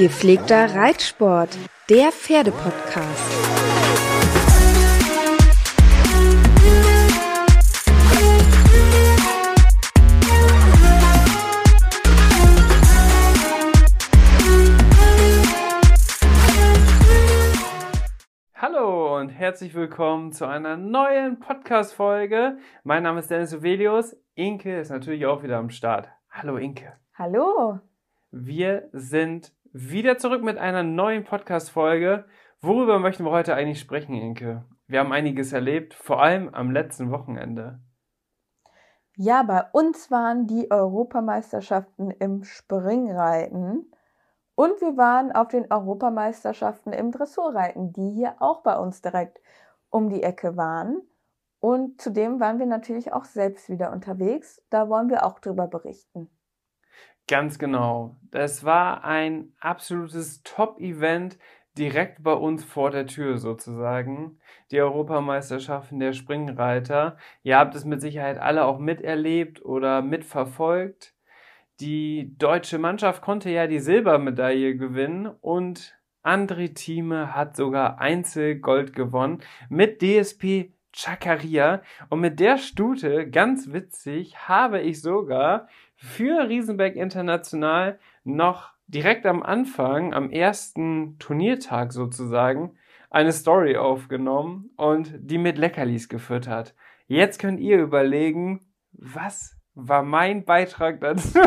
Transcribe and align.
Gepflegter 0.00 0.74
Reitsport, 0.74 1.58
der 1.90 2.10
Pferdepodcast. 2.10 3.04
Hallo 18.54 19.18
und 19.18 19.28
herzlich 19.28 19.74
willkommen 19.74 20.32
zu 20.32 20.46
einer 20.46 20.78
neuen 20.78 21.40
Podcast-Folge. 21.40 22.56
Mein 22.84 23.02
Name 23.02 23.20
ist 23.20 23.30
Dennis 23.30 23.52
Uvelius. 23.52 24.16
Inke 24.34 24.80
ist 24.80 24.88
natürlich 24.88 25.26
auch 25.26 25.42
wieder 25.42 25.58
am 25.58 25.68
Start. 25.68 26.08
Hallo 26.30 26.56
Inke. 26.56 26.94
Hallo. 27.12 27.80
Wir 28.30 28.88
sind 28.92 29.52
wieder 29.72 30.18
zurück 30.18 30.42
mit 30.42 30.58
einer 30.58 30.82
neuen 30.82 31.24
Podcast-Folge. 31.24 32.24
Worüber 32.60 32.98
möchten 32.98 33.24
wir 33.24 33.30
heute 33.30 33.54
eigentlich 33.54 33.80
sprechen, 33.80 34.14
Inke? 34.14 34.64
Wir 34.86 35.00
haben 35.00 35.12
einiges 35.12 35.52
erlebt, 35.52 35.94
vor 35.94 36.20
allem 36.20 36.52
am 36.52 36.70
letzten 36.72 37.10
Wochenende. 37.10 37.80
Ja, 39.16 39.42
bei 39.42 39.62
uns 39.72 40.10
waren 40.10 40.46
die 40.46 40.70
Europameisterschaften 40.70 42.10
im 42.10 42.42
Springreiten 42.42 43.92
und 44.54 44.80
wir 44.80 44.96
waren 44.96 45.30
auf 45.30 45.48
den 45.48 45.70
Europameisterschaften 45.70 46.92
im 46.92 47.12
Dressurreiten, 47.12 47.92
die 47.92 48.10
hier 48.10 48.36
auch 48.40 48.62
bei 48.62 48.76
uns 48.76 49.02
direkt 49.02 49.40
um 49.88 50.08
die 50.08 50.22
Ecke 50.22 50.56
waren. 50.56 51.00
Und 51.60 52.00
zudem 52.00 52.40
waren 52.40 52.58
wir 52.58 52.66
natürlich 52.66 53.12
auch 53.12 53.24
selbst 53.24 53.68
wieder 53.68 53.92
unterwegs. 53.92 54.62
Da 54.70 54.88
wollen 54.88 55.10
wir 55.10 55.24
auch 55.24 55.38
drüber 55.38 55.66
berichten. 55.66 56.30
Ganz 57.30 57.60
genau. 57.60 58.16
Das 58.32 58.64
war 58.64 59.04
ein 59.04 59.52
absolutes 59.60 60.42
Top-Event 60.42 61.38
direkt 61.78 62.24
bei 62.24 62.32
uns 62.32 62.64
vor 62.64 62.90
der 62.90 63.06
Tür 63.06 63.38
sozusagen. 63.38 64.40
Die 64.72 64.80
Europameisterschaften 64.80 66.00
der 66.00 66.12
Springreiter. 66.12 67.16
Ihr 67.44 67.56
habt 67.56 67.76
es 67.76 67.84
mit 67.84 68.00
Sicherheit 68.00 68.38
alle 68.38 68.64
auch 68.64 68.80
miterlebt 68.80 69.64
oder 69.64 70.02
mitverfolgt. 70.02 71.14
Die 71.78 72.34
deutsche 72.36 72.78
Mannschaft 72.78 73.22
konnte 73.22 73.48
ja 73.48 73.68
die 73.68 73.78
Silbermedaille 73.78 74.76
gewinnen 74.76 75.28
und 75.28 75.96
André 76.24 76.74
Thieme 76.74 77.36
hat 77.36 77.54
sogar 77.54 78.00
Einzelgold 78.00 78.92
gewonnen 78.92 79.38
mit 79.68 80.02
DSP 80.02 80.72
Chakaria. 80.92 81.82
Und 82.08 82.20
mit 82.20 82.40
der 82.40 82.58
Stute, 82.58 83.30
ganz 83.30 83.72
witzig, 83.72 84.48
habe 84.48 84.80
ich 84.80 85.00
sogar 85.00 85.68
für 86.02 86.48
Riesenberg 86.48 86.96
International 86.96 87.98
noch 88.24 88.72
direkt 88.86 89.26
am 89.26 89.42
Anfang, 89.42 90.14
am 90.14 90.30
ersten 90.30 91.18
Turniertag 91.18 91.92
sozusagen, 91.92 92.72
eine 93.10 93.32
Story 93.32 93.76
aufgenommen 93.76 94.70
und 94.76 95.12
die 95.18 95.36
mit 95.36 95.58
Leckerlis 95.58 96.08
geführt 96.08 96.48
hat. 96.48 96.74
Jetzt 97.06 97.38
könnt 97.38 97.60
ihr 97.60 97.82
überlegen, 97.82 98.60
was 98.92 99.58
war 99.74 100.02
mein 100.02 100.46
Beitrag 100.46 101.00
dazu, 101.00 101.38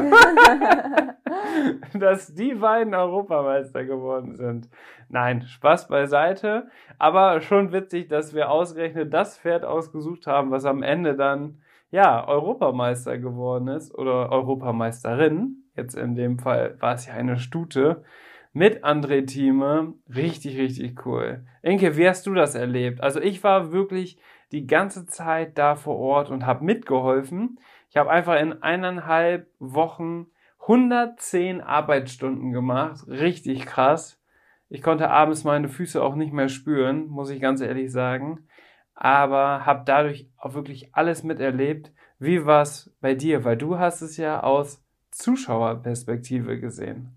dass 1.96 2.36
die 2.36 2.53
beiden 2.53 2.94
Europameister 2.94 3.86
geworden 3.86 4.36
sind. 4.36 4.69
Nein, 5.09 5.42
Spaß 5.42 5.88
beiseite, 5.88 6.68
aber 7.00 7.42
schon 7.42 7.72
witzig, 7.72 8.08
dass 8.08 8.36
wir 8.36 8.52
ausgerechnet 8.52 9.12
das 9.13 9.40
Pferd 9.40 9.66
ausgesucht 9.66 10.28
haben, 10.28 10.52
was 10.52 10.66
am 10.66 10.84
Ende 10.84 11.16
dann 11.16 11.62
ja, 11.94 12.28
Europameister 12.28 13.20
geworden 13.20 13.68
ist 13.68 13.94
oder 13.94 14.31
Europameisterin. 14.31 15.64
Jetzt 15.76 15.94
in 15.94 16.16
dem 16.16 16.40
Fall 16.40 16.76
war 16.80 16.96
es 16.96 17.06
ja 17.06 17.14
eine 17.14 17.38
Stute 17.38 18.04
mit 18.52 18.84
André 18.84 19.28
Thieme. 19.28 19.94
Richtig, 20.09 20.58
richtig 20.58 21.06
cool. 21.06 21.46
Inke, 21.62 21.96
wie 21.96 22.09
hast 22.09 22.26
du 22.26 22.34
das 22.34 22.56
erlebt? 22.56 23.02
Also 23.02 23.22
ich 23.22 23.44
war 23.44 23.72
wirklich 23.72 24.18
die 24.52 24.66
ganze 24.66 25.06
Zeit 25.06 25.56
da 25.59 25.76
vor 25.76 26.00
Ort 26.00 26.31
und 26.31 26.48
habe 26.48 26.66
mitgeholfen. 26.66 27.59
Ich 27.92 27.98
habe 27.98 28.10
einfach 28.10 28.42
in 28.42 28.64
eineinhalb 28.64 29.48
Wochen 29.60 30.25
110 30.62 31.62
Arbeitsstunden 31.62 32.54
gemacht. 32.54 33.08
Richtig 33.08 33.68
krass. 33.68 34.20
Ich 34.68 34.81
konnte 34.81 35.12
abends 35.12 35.44
meine 35.44 35.70
Füße 35.70 36.02
auch 36.02 36.16
nicht 36.16 36.34
mehr 36.34 36.50
spüren, 36.50 37.06
muss 37.06 37.30
ich 37.30 37.40
ganz 37.40 37.62
ehrlich 37.62 37.92
sagen 37.92 38.48
aber 38.96 39.66
habe 39.66 39.84
dadurch 39.86 40.30
auch 40.38 40.54
wirklich 40.54 40.94
alles 40.94 41.24
miterlebt. 41.24 41.92
Wie 42.20 42.46
war 42.46 42.62
es 42.62 42.92
bei 43.02 43.16
dir? 43.16 43.44
Weil 43.44 43.58
du 43.58 43.78
hast 43.78 44.02
es 44.02 44.18
ja 44.18 44.44
aus 44.44 44.81
Zuschauerperspektive 45.12 46.59
gesehen. 46.59 47.16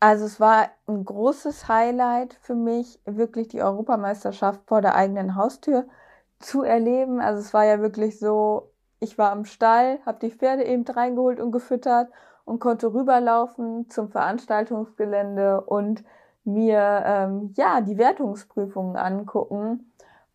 Also 0.00 0.24
es 0.24 0.40
war 0.40 0.68
ein 0.86 1.04
großes 1.04 1.68
Highlight 1.68 2.38
für 2.40 2.54
mich, 2.54 2.98
wirklich 3.04 3.48
die 3.48 3.62
Europameisterschaft 3.62 4.62
vor 4.66 4.80
der 4.80 4.94
eigenen 4.94 5.36
Haustür 5.36 5.86
zu 6.38 6.62
erleben. 6.62 7.20
Also 7.20 7.40
es 7.40 7.52
war 7.52 7.66
ja 7.66 7.80
wirklich 7.80 8.18
so, 8.18 8.72
ich 8.98 9.18
war 9.18 9.30
am 9.30 9.44
Stall, 9.44 9.98
habe 10.06 10.18
die 10.20 10.30
Pferde 10.30 10.64
eben 10.64 10.84
reingeholt 10.86 11.38
und 11.38 11.52
gefüttert 11.52 12.08
und 12.46 12.60
konnte 12.60 12.94
rüberlaufen 12.94 13.90
zum 13.90 14.10
Veranstaltungsgelände 14.10 15.60
und 15.60 16.02
mir 16.44 17.02
ähm, 17.04 17.52
ja 17.56 17.82
die 17.82 17.98
Wertungsprüfungen 17.98 18.96
angucken 18.96 19.89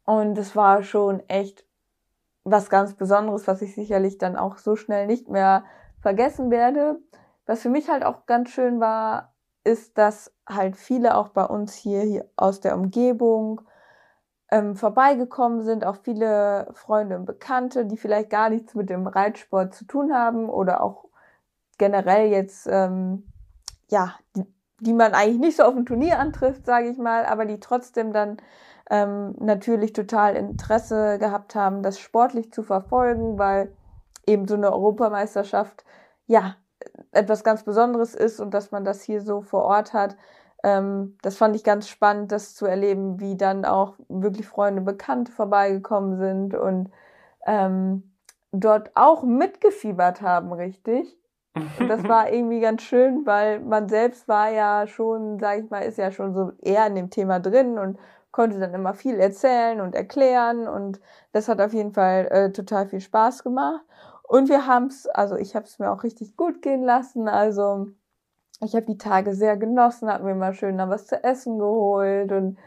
und 0.06 0.38
es 0.38 0.56
war 0.56 0.84
schon 0.84 1.22
echt 1.28 1.66
was 2.44 2.70
ganz 2.70 2.94
Besonderes, 2.94 3.48
was 3.48 3.62
ich 3.62 3.74
sicherlich 3.74 4.18
dann 4.18 4.36
auch 4.36 4.58
so 4.58 4.76
schnell 4.76 5.08
nicht 5.08 5.30
mehr 5.30 5.66
vergessen 6.00 6.52
werde. 6.52 7.00
Was 7.48 7.62
für 7.62 7.70
mich 7.70 7.90
halt 7.90 8.06
auch 8.06 8.26
ganz 8.28 8.52
schön 8.52 8.80
war, 8.80 9.34
ist, 9.64 9.98
dass 9.98 10.32
halt 10.48 10.78
viele 10.78 11.18
auch 11.18 11.30
bei 11.30 11.44
uns 11.44 11.74
hier, 11.74 12.02
hier 12.02 12.30
aus 12.36 12.60
der 12.60 12.76
Umgebung 12.76 13.62
ähm, 14.52 14.76
vorbeigekommen 14.76 15.64
sind, 15.64 15.86
auch 15.86 15.98
viele 15.98 16.70
Freunde 16.74 17.18
und 17.18 17.26
Bekannte, 17.26 17.86
die 17.86 17.98
vielleicht 17.98 18.30
gar 18.30 18.50
nichts 18.50 18.76
mit 18.76 18.92
dem 18.92 19.08
Reitsport 19.08 19.74
zu 19.74 19.86
tun 19.86 20.14
haben 20.14 20.50
oder 20.50 20.84
auch 20.84 21.06
generell 21.80 22.30
jetzt, 22.30 22.68
ähm, 22.70 23.24
ja, 23.90 24.14
die, 24.36 24.46
die 24.80 24.94
man 24.94 25.14
eigentlich 25.14 25.40
nicht 25.40 25.58
so 25.58 25.64
auf 25.64 25.74
dem 25.74 25.88
Turnier 25.88 26.20
antrifft, 26.20 26.66
sage 26.66 26.90
ich 26.90 26.98
mal, 27.00 27.26
aber 27.26 27.46
die 27.46 27.60
trotzdem 27.60 28.14
dann 28.14 28.38
ähm, 28.90 29.35
natürlich 29.40 29.94
total 29.94 30.35
Interesse 30.35 31.18
gehabt 31.19 31.56
haben, 31.56 31.81
das 31.81 32.00
sportlich 32.00 32.51
zu 32.51 32.63
verfolgen, 32.63 33.38
weil 33.38 33.72
eben 34.28 34.47
so 34.47 34.56
eine 34.56 34.72
Europameisterschaft 34.72 35.84
ja 36.28 36.56
etwas 37.12 37.44
ganz 37.44 37.63
Besonderes 37.63 38.16
ist 38.16 38.40
und 38.40 38.53
dass 38.53 38.72
man 38.72 38.84
das 38.84 39.01
hier 39.01 39.22
so 39.22 39.41
vor 39.41 39.63
Ort 39.63 39.94
hat. 39.94 40.16
Ähm, 40.63 41.18
das 41.22 41.38
fand 41.38 41.56
ich 41.56 41.63
ganz 41.63 41.88
spannend, 41.88 42.31
das 42.31 42.56
zu 42.56 42.66
erleben, 42.66 43.19
wie 43.19 43.38
dann 43.38 43.66
auch 43.66 43.96
wirklich 44.07 44.47
Freunde, 44.47 44.81
Bekannte 44.81 45.31
vorbeigekommen 45.31 46.17
sind 46.17 46.56
und 46.56 46.91
ähm, 47.46 48.11
dort 48.52 48.91
auch 48.96 49.23
mitgefiebert 49.23 50.22
haben, 50.22 50.52
richtig. 50.52 51.17
Und 51.79 51.88
das 51.88 52.03
war 52.08 52.29
irgendwie 52.34 52.59
ganz 52.59 52.81
schön, 52.81 53.26
weil 53.26 53.59
man 53.59 53.90
selbst 53.90 54.28
war 54.28 54.49
ja 54.49 54.88
schon, 54.88 55.40
sag 55.40 55.64
ich 55.64 55.70
mal, 55.70 55.79
ist 55.79 55.97
ja 55.97 56.11
schon 56.11 56.34
so 56.34 56.52
eher 56.61 56.85
in 56.88 56.96
dem 56.96 57.09
Thema 57.09 57.40
drin 57.40 57.78
und 57.78 57.97
konnte 58.35 58.59
dann 58.59 58.73
immer 58.73 58.93
viel 58.93 59.17
erzählen 59.17 59.79
und 59.79 59.96
erklären 59.96 60.67
und 60.67 60.99
das 61.32 61.47
hat 61.47 61.61
auf 61.61 61.72
jeden 61.72 61.93
Fall 61.93 62.28
äh, 62.29 62.52
total 62.52 62.85
viel 62.85 62.99
Spaß 62.99 63.46
gemacht. 63.46 63.79
Und 64.23 64.49
wir 64.49 64.67
haben 64.67 64.87
es, 64.87 65.08
also 65.08 65.37
ich 65.37 65.55
habe 65.55 65.64
es 65.64 65.79
mir 65.79 65.90
auch 65.90 66.03
richtig 66.03 66.35
gut 66.35 66.61
gehen 66.61 66.84
lassen. 66.84 67.29
Also 67.29 67.87
ich 68.61 68.76
habe 68.76 68.87
die 68.87 68.97
Tage 68.97 69.34
sehr 69.34 69.55
genossen, 69.55 70.11
habe 70.11 70.26
mir 70.26 70.35
mal 70.35 70.53
schön 70.53 70.76
noch 70.76 70.90
was 70.90 71.08
zu 71.08 71.23
essen 71.23 71.59
geholt 71.59 72.34
und 72.34 72.58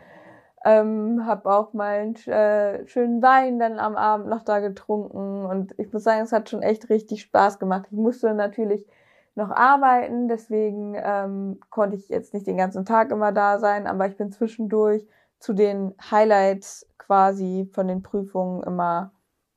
ähm, 0.64 1.26
habe 1.26 1.50
auch 1.50 1.74
mal 1.74 1.98
einen 1.98 2.14
äh, 2.14 2.86
schönen 2.86 3.20
Wein 3.20 3.58
dann 3.58 3.78
am 3.78 3.94
Abend 3.94 4.28
noch 4.28 4.44
da 4.44 4.60
getrunken. 4.60 5.44
Und 5.44 5.74
ich 5.78 5.92
muss 5.92 6.02
sagen, 6.02 6.22
es 6.22 6.32
hat 6.32 6.48
schon 6.48 6.62
echt 6.62 6.88
richtig 6.88 7.20
Spaß 7.20 7.58
gemacht. 7.58 7.88
Ich 7.90 7.98
musste 7.98 8.32
natürlich 8.32 8.86
noch 9.34 9.50
arbeiten, 9.50 10.28
deswegen 10.28 10.94
ähm, 10.96 11.60
konnte 11.68 11.96
ich 11.96 12.08
jetzt 12.08 12.32
nicht 12.32 12.46
den 12.46 12.56
ganzen 12.56 12.86
Tag 12.86 13.10
immer 13.10 13.32
da 13.32 13.58
sein, 13.58 13.86
aber 13.86 14.06
ich 14.06 14.16
bin 14.16 14.32
zwischendurch 14.32 15.06
zu 15.38 15.52
den 15.52 15.94
Highlights 16.10 16.86
quasi 16.98 17.68
von 17.72 17.88
den 17.88 18.02
Prüfungen 18.02 18.62
immer 18.62 19.12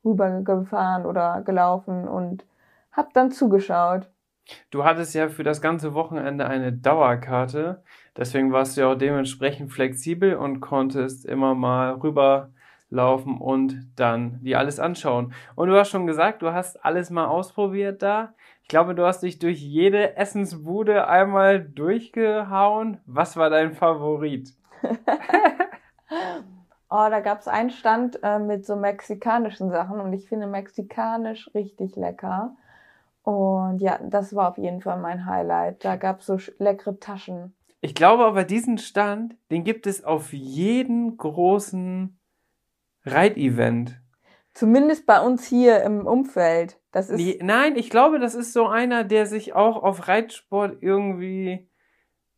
rübergefahren 0.05 1.05
oder 1.05 1.41
gelaufen 1.41 2.07
und 2.07 2.45
habe 2.91 3.09
dann 3.13 3.31
zugeschaut. 3.31 4.09
Du 4.69 4.83
hattest 4.83 5.13
ja 5.13 5.29
für 5.29 5.43
das 5.43 5.61
ganze 5.61 5.93
Wochenende 5.93 6.47
eine 6.47 6.73
Dauerkarte, 6.73 7.83
deswegen 8.17 8.51
warst 8.51 8.75
du 8.75 8.81
ja 8.81 8.91
auch 8.91 8.95
dementsprechend 8.95 9.71
flexibel 9.71 10.35
und 10.35 10.59
konntest 10.61 11.25
immer 11.25 11.55
mal 11.55 11.93
rüberlaufen 11.93 13.37
und 13.37 13.87
dann 13.95 14.39
dir 14.41 14.59
alles 14.59 14.79
anschauen. 14.79 15.33
Und 15.55 15.69
du 15.69 15.77
hast 15.77 15.89
schon 15.89 16.07
gesagt, 16.07 16.41
du 16.41 16.51
hast 16.51 16.83
alles 16.83 17.09
mal 17.11 17.27
ausprobiert 17.27 18.01
da. 18.01 18.33
Ich 18.63 18.67
glaube, 18.67 18.95
du 18.95 19.05
hast 19.05 19.23
dich 19.23 19.39
durch 19.39 19.61
jede 19.61 20.17
Essensbude 20.17 21.07
einmal 21.07 21.61
durchgehauen. 21.61 22.99
Was 23.05 23.37
war 23.37 23.49
dein 23.49 23.73
Favorit? 23.73 24.53
oh, 26.89 27.07
da 27.09 27.19
gab 27.19 27.39
es 27.39 27.47
einen 27.47 27.69
Stand 27.69 28.19
äh, 28.23 28.39
mit 28.39 28.65
so 28.65 28.75
mexikanischen 28.75 29.69
Sachen 29.69 29.99
und 29.99 30.13
ich 30.13 30.27
finde 30.27 30.47
mexikanisch 30.47 31.49
richtig 31.53 31.95
lecker. 31.95 32.55
Und 33.23 33.79
ja, 33.79 33.99
das 34.03 34.35
war 34.35 34.49
auf 34.49 34.57
jeden 34.57 34.81
Fall 34.81 34.99
mein 34.99 35.25
Highlight. 35.25 35.85
Da 35.85 35.95
gab 35.95 36.21
es 36.21 36.25
so 36.25 36.37
leckere 36.57 36.99
Taschen. 36.99 37.55
Ich 37.81 37.95
glaube 37.95 38.25
aber, 38.25 38.43
diesen 38.43 38.77
Stand, 38.77 39.35
den 39.49 39.63
gibt 39.63 39.87
es 39.87 40.03
auf 40.03 40.33
jeden 40.33 41.17
großen 41.17 42.19
Reitevent. 43.05 43.99
Zumindest 44.53 45.05
bei 45.05 45.19
uns 45.21 45.45
hier 45.45 45.81
im 45.83 46.05
Umfeld. 46.05 46.79
Das 46.91 47.09
ist 47.09 47.17
nee, 47.17 47.39
nein, 47.41 47.75
ich 47.77 47.89
glaube, 47.89 48.19
das 48.19 48.35
ist 48.35 48.53
so 48.53 48.67
einer, 48.67 49.03
der 49.03 49.25
sich 49.25 49.53
auch 49.53 49.81
auf 49.81 50.07
Reitsport 50.07 50.77
irgendwie. 50.81 51.70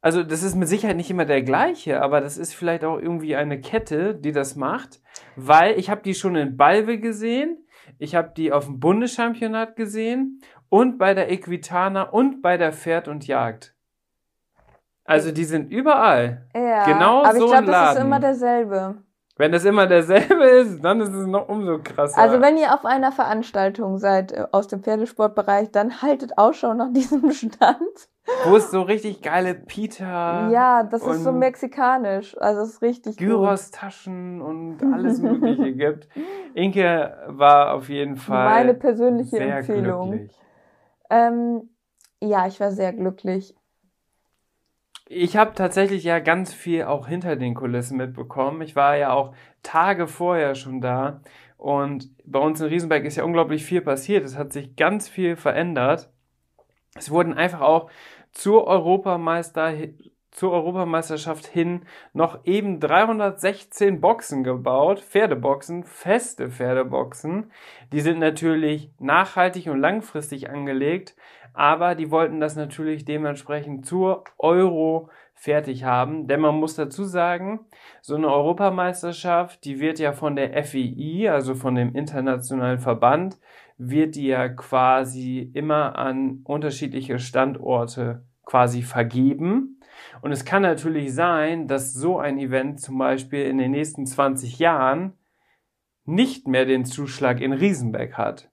Also, 0.04 0.22
das 0.22 0.44
ist 0.44 0.56
mit 0.56 0.68
Sicherheit 0.68 0.98
nicht 0.98 1.10
immer 1.10 1.24
der 1.24 1.44
gleiche, 1.44 2.02
aber 2.02 2.20
das 2.20 2.38
ist 2.38 2.54
vielleicht 2.54 2.84
auch 2.84 3.00
irgendwie 3.00 3.38
eine 3.38 3.62
Kette, 3.62 4.14
die 4.14 4.34
das 4.34 4.58
macht. 4.58 5.02
Weil 5.38 5.80
ich 5.80 5.90
habe 5.90 6.02
die 6.02 6.14
schon 6.14 6.36
in 6.36 6.58
Balve 6.58 7.00
gesehen, 7.00 7.66
ich 8.00 8.14
habe 8.14 8.34
die 8.36 8.52
auf 8.52 8.66
dem 8.66 8.82
Bundeschampionat 8.82 9.78
gesehen 9.78 10.42
und 10.68 10.98
bei 10.98 11.14
der 11.14 11.32
Equitana 11.32 12.04
und 12.04 12.42
bei 12.42 12.58
der 12.58 12.74
Pferd 12.74 13.08
und 13.08 13.26
Jagd. 13.28 13.76
Also 15.06 15.32
die 15.32 15.46
sind 15.46 15.72
überall. 15.72 16.48
Ja, 16.54 16.84
genau 16.86 17.24
aber 17.24 17.38
so 17.38 17.46
ich 17.46 17.52
glaube, 17.52 17.68
das 17.68 17.96
ist 17.96 18.02
immer 18.02 18.20
derselbe. 18.20 19.04
Wenn 19.38 19.54
das 19.54 19.64
immer 19.64 19.88
derselbe 19.88 20.44
ist, 20.44 20.84
dann 20.84 21.00
ist 21.00 21.14
es 21.14 21.28
noch 21.28 21.48
umso 21.48 21.80
krasser. 21.80 22.18
Also 22.18 22.42
wenn 22.42 22.58
ihr 22.58 22.74
auf 22.74 22.84
einer 22.84 23.14
Veranstaltung 23.14 24.00
seid 24.00 24.34
äh, 24.34 24.48
aus 24.52 24.68
dem 24.68 24.84
Pferdesportbereich, 24.84 25.72
dann 25.72 26.02
haltet 26.02 26.38
Ausschau 26.38 26.74
nach 26.74 26.92
diesem 26.92 27.32
Stand. 27.32 28.10
Wo 28.46 28.56
es 28.56 28.72
so 28.72 28.82
richtig 28.82 29.22
geile 29.22 29.54
Pita. 29.54 30.50
Ja, 30.50 30.84
das 30.84 31.06
ist 31.06 31.24
so 31.24 31.32
mexikanisch. 31.32 32.38
Also 32.40 32.62
es 32.62 32.76
ist 32.76 32.82
richtig 32.82 33.18
Gyros-Taschen 33.18 34.42
und 34.42 34.82
alles 34.94 35.22
Mögliche 35.22 35.74
gibt. 35.74 36.08
Inke 36.54 37.18
war 37.28 37.74
auf 37.74 37.90
jeden 37.90 38.16
Fall. 38.16 38.46
Meine 38.46 38.74
persönliche 38.74 39.40
Empfehlung. 39.40 40.12
Glücklich. 40.12 40.38
Ähm, 41.10 41.70
ja, 42.22 42.48
ich 42.48 42.60
war 42.60 42.72
sehr 42.72 42.94
glücklich. 42.94 43.56
Ich 45.10 45.36
habe 45.36 45.54
tatsächlich 45.54 46.06
ja 46.06 46.20
ganz 46.20 46.54
viel 46.54 46.84
auch 46.84 47.08
hinter 47.08 47.36
den 47.36 47.54
Kulissen 47.54 47.98
mitbekommen. 47.98 48.62
Ich 48.62 48.76
war 48.76 48.96
ja 48.96 49.12
auch 49.12 49.34
Tage 49.64 50.08
vorher 50.08 50.56
schon 50.56 50.80
da. 50.80 51.22
Und 51.58 52.10
bei 52.26 52.40
uns 52.40 52.62
in 52.62 52.68
Riesenberg 52.68 53.04
ist 53.04 53.18
ja 53.18 53.26
unglaublich 53.26 53.66
viel 53.66 53.82
passiert. 53.82 54.24
Es 54.24 54.38
hat 54.38 54.54
sich 54.54 54.76
ganz 54.76 55.10
viel 55.10 55.36
verändert. 55.36 56.10
Es 56.96 57.10
wurden 57.12 57.34
einfach 57.34 57.62
auch 57.62 57.90
zur 58.34 58.68
Europameister, 58.68 59.74
zur 60.32 60.52
Europameisterschaft 60.52 61.46
hin 61.46 61.86
noch 62.14 62.46
eben 62.46 62.80
316 62.80 64.02
Boxen 64.02 64.44
gebaut, 64.44 65.00
Pferdeboxen, 65.00 65.84
feste 65.84 66.50
Pferdeboxen. 66.50 67.52
Die 67.92 68.02
sind 68.02 68.20
natürlich 68.20 68.92
nachhaltig 69.00 69.68
und 69.68 69.80
langfristig 69.80 70.50
angelegt, 70.50 71.16
aber 71.54 71.94
die 71.94 72.10
wollten 72.10 72.40
das 72.40 72.56
natürlich 72.56 73.06
dementsprechend 73.06 73.86
zur 73.86 74.24
Euro 74.40 75.10
fertig 75.36 75.84
haben, 75.84 76.28
denn 76.28 76.40
man 76.40 76.56
muss 76.56 76.76
dazu 76.76 77.04
sagen, 77.04 77.66
so 78.02 78.16
eine 78.16 78.32
Europameisterschaft, 78.32 79.66
die 79.66 79.80
wird 79.80 80.00
ja 80.00 80.14
von 80.14 80.36
der 80.36 80.64
FII, 80.64 81.28
also 81.28 81.54
von 81.54 81.76
dem 81.76 81.96
internationalen 81.96 82.80
Verband, 82.80 83.38
wird 83.78 84.16
ja 84.16 84.50
quasi 84.50 85.52
immer 85.54 85.98
an 85.98 86.42
unterschiedliche 86.44 87.20
Standorte 87.20 88.26
quasi 88.46 88.82
vergeben. 88.82 89.80
Und 90.22 90.32
es 90.32 90.46
kann 90.46 90.62
natürlich 90.62 91.14
sein, 91.14 91.68
dass 91.68 91.94
so 91.94 92.20
ein 92.20 92.38
Event 92.38 92.82
zum 92.82 92.98
Beispiel 92.98 93.46
in 93.46 93.58
den 93.58 93.72
nächsten 93.72 94.06
20 94.06 94.60
Jahren 94.60 95.14
nicht 96.06 96.48
mehr 96.48 96.66
den 96.66 96.86
Zuschlag 96.86 97.40
in 97.42 97.54
Riesenbeck 97.54 98.14
hat. 98.14 98.52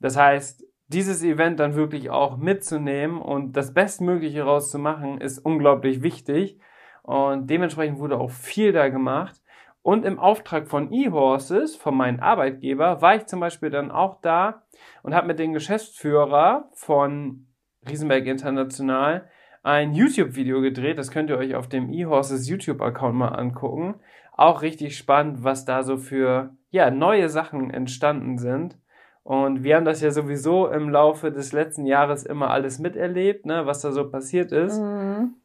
Das 0.00 0.16
heißt, 0.16 0.64
dieses 0.86 1.22
Event 1.22 1.60
dann 1.60 1.74
wirklich 1.74 2.08
auch 2.08 2.38
mitzunehmen 2.38 3.20
und 3.20 3.52
das 3.56 3.74
Bestmögliche 3.74 4.42
rauszumachen, 4.42 5.20
ist 5.20 5.38
unglaublich 5.38 6.02
wichtig. 6.02 6.58
Und 7.02 7.48
dementsprechend 7.48 7.98
wurde 7.98 8.18
auch 8.18 8.30
viel 8.30 8.72
da 8.72 8.88
gemacht. 8.88 9.40
Und 9.88 10.04
im 10.04 10.18
Auftrag 10.18 10.68
von 10.68 10.92
eHorses, 10.92 11.74
von 11.74 11.96
meinem 11.96 12.20
Arbeitgeber, 12.20 13.00
war 13.00 13.16
ich 13.16 13.24
zum 13.24 13.40
Beispiel 13.40 13.70
dann 13.70 13.90
auch 13.90 14.20
da 14.20 14.64
und 15.02 15.14
habe 15.14 15.26
mit 15.26 15.38
dem 15.38 15.54
Geschäftsführer 15.54 16.68
von 16.74 17.46
Riesenberg 17.88 18.26
International 18.26 19.30
ein 19.62 19.94
YouTube-Video 19.94 20.60
gedreht. 20.60 20.98
Das 20.98 21.10
könnt 21.10 21.30
ihr 21.30 21.38
euch 21.38 21.54
auf 21.54 21.70
dem 21.70 21.90
eHorses 21.90 22.46
YouTube-Account 22.50 23.14
mal 23.14 23.28
angucken. 23.28 23.94
Auch 24.36 24.60
richtig 24.60 24.94
spannend, 24.94 25.42
was 25.42 25.64
da 25.64 25.82
so 25.82 25.96
für 25.96 26.54
ja, 26.68 26.90
neue 26.90 27.30
Sachen 27.30 27.70
entstanden 27.70 28.36
sind. 28.36 28.76
Und 29.22 29.64
wir 29.64 29.76
haben 29.76 29.86
das 29.86 30.02
ja 30.02 30.10
sowieso 30.10 30.66
im 30.68 30.90
Laufe 30.90 31.32
des 31.32 31.54
letzten 31.54 31.86
Jahres 31.86 32.24
immer 32.24 32.50
alles 32.50 32.78
miterlebt, 32.78 33.46
ne, 33.46 33.64
was 33.64 33.80
da 33.80 33.92
so 33.92 34.10
passiert 34.10 34.52
ist. 34.52 34.78
Mhm. 34.78 35.36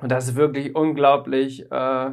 Und 0.00 0.10
das 0.10 0.30
ist 0.30 0.34
wirklich 0.34 0.74
unglaublich, 0.74 1.70
äh, 1.70 2.10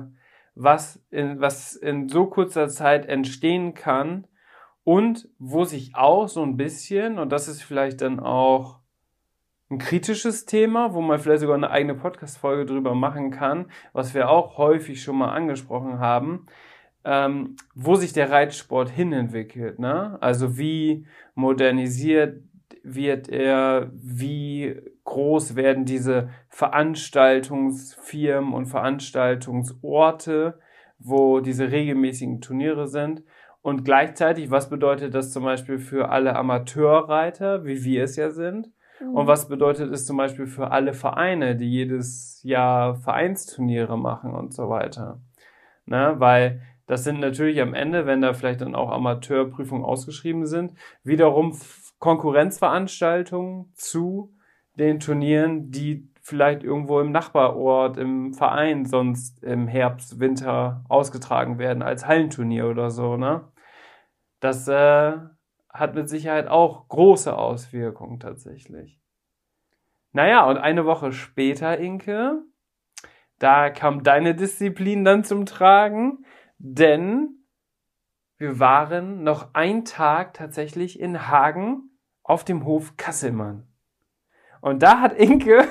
was, 0.55 1.03
in, 1.11 1.39
was 1.39 1.75
in 1.75 2.09
so 2.09 2.27
kurzer 2.27 2.69
Zeit 2.69 3.05
entstehen 3.05 3.73
kann 3.73 4.25
und 4.83 5.29
wo 5.37 5.65
sich 5.65 5.95
auch 5.95 6.27
so 6.27 6.41
ein 6.41 6.57
bisschen, 6.57 7.19
und 7.19 7.31
das 7.31 7.47
ist 7.47 7.61
vielleicht 7.61 8.01
dann 8.01 8.19
auch 8.19 8.79
ein 9.69 9.79
kritisches 9.79 10.45
Thema, 10.45 10.93
wo 10.93 11.01
man 11.01 11.19
vielleicht 11.19 11.41
sogar 11.41 11.55
eine 11.55 11.71
eigene 11.71 11.95
Podcast-Folge 11.95 12.65
drüber 12.65 12.95
machen 12.95 13.31
kann, 13.31 13.71
was 13.93 14.13
wir 14.13 14.29
auch 14.29 14.57
häufig 14.57 15.01
schon 15.01 15.17
mal 15.17 15.33
angesprochen 15.33 15.99
haben, 15.99 16.45
ähm, 17.03 17.55
wo 17.73 17.95
sich 17.95 18.13
der 18.13 18.31
Reitsport 18.31 18.89
hinentwickelt. 18.89 19.79
Ne? 19.79 20.17
Also 20.21 20.57
wie 20.57 21.07
modernisiert 21.33 22.43
wird 22.83 23.27
er, 23.27 23.91
wie 23.93 24.79
groß 25.05 25.55
werden 25.55 25.85
diese 25.85 26.29
Veranstaltungsfirmen 26.49 28.53
und 28.53 28.65
Veranstaltungsorte, 28.65 30.59
wo 30.99 31.39
diese 31.39 31.71
regelmäßigen 31.71 32.41
Turniere 32.41 32.87
sind. 32.87 33.23
Und 33.61 33.85
gleichzeitig, 33.85 34.51
was 34.51 34.69
bedeutet 34.69 35.15
das 35.15 35.31
zum 35.31 35.43
Beispiel 35.43 35.79
für 35.79 36.09
alle 36.09 36.35
Amateurreiter, 36.35 37.65
wie 37.65 37.83
wir 37.83 38.03
es 38.03 38.15
ja 38.15 38.29
sind? 38.29 38.69
Und 38.99 39.23
mhm. 39.23 39.27
was 39.27 39.47
bedeutet 39.47 39.91
es 39.91 40.05
zum 40.05 40.17
Beispiel 40.17 40.47
für 40.47 40.71
alle 40.71 40.93
Vereine, 40.93 41.55
die 41.55 41.69
jedes 41.69 42.41
Jahr 42.43 42.95
Vereinsturniere 42.95 43.97
machen 43.97 44.33
und 44.33 44.53
so 44.53 44.69
weiter? 44.69 45.19
Ne? 45.85 46.15
Weil 46.17 46.61
das 46.87 47.03
sind 47.03 47.19
natürlich 47.19 47.61
am 47.61 47.73
Ende, 47.73 48.05
wenn 48.05 48.21
da 48.21 48.33
vielleicht 48.33 48.61
dann 48.61 48.75
auch 48.75 48.91
Amateurprüfungen 48.91 49.83
ausgeschrieben 49.83 50.45
sind, 50.45 50.73
wiederum 51.03 51.57
Konkurrenzveranstaltungen 51.99 53.71
zu 53.73 54.34
den 54.75 54.99
Turnieren, 54.99 55.71
die 55.71 56.09
vielleicht 56.21 56.63
irgendwo 56.63 56.99
im 56.99 57.11
Nachbarort, 57.11 57.97
im 57.97 58.33
Verein 58.33 58.85
sonst 58.85 59.43
im 59.43 59.67
Herbst, 59.67 60.19
Winter 60.19 60.83
ausgetragen 60.89 61.59
werden, 61.59 61.83
als 61.83 62.07
Hallenturnier 62.07 62.67
oder 62.67 62.89
so, 62.89 63.15
ne? 63.15 63.51
Das 64.39 64.67
äh, 64.67 65.13
hat 65.69 65.95
mit 65.95 66.09
Sicherheit 66.09 66.47
auch 66.47 66.87
große 66.87 67.35
Auswirkungen 67.35 68.19
tatsächlich. 68.19 68.99
Naja, 70.11 70.45
und 70.45 70.57
eine 70.57 70.85
Woche 70.85 71.11
später, 71.11 71.77
Inke, 71.77 72.41
da 73.37 73.69
kam 73.69 74.03
deine 74.03 74.33
Disziplin 74.33 75.03
dann 75.03 75.23
zum 75.23 75.45
Tragen, 75.45 76.25
denn 76.57 77.45
wir 78.37 78.59
waren 78.59 79.23
noch 79.23 79.53
einen 79.53 79.85
Tag 79.85 80.33
tatsächlich 80.33 80.99
in 80.99 81.27
Hagen 81.27 81.91
auf 82.23 82.43
dem 82.43 82.65
Hof 82.65 82.97
Kasselmann. 82.97 83.67
Und 84.65 84.81
da 84.81 84.99
hat 84.99 85.13
Inke 85.13 85.63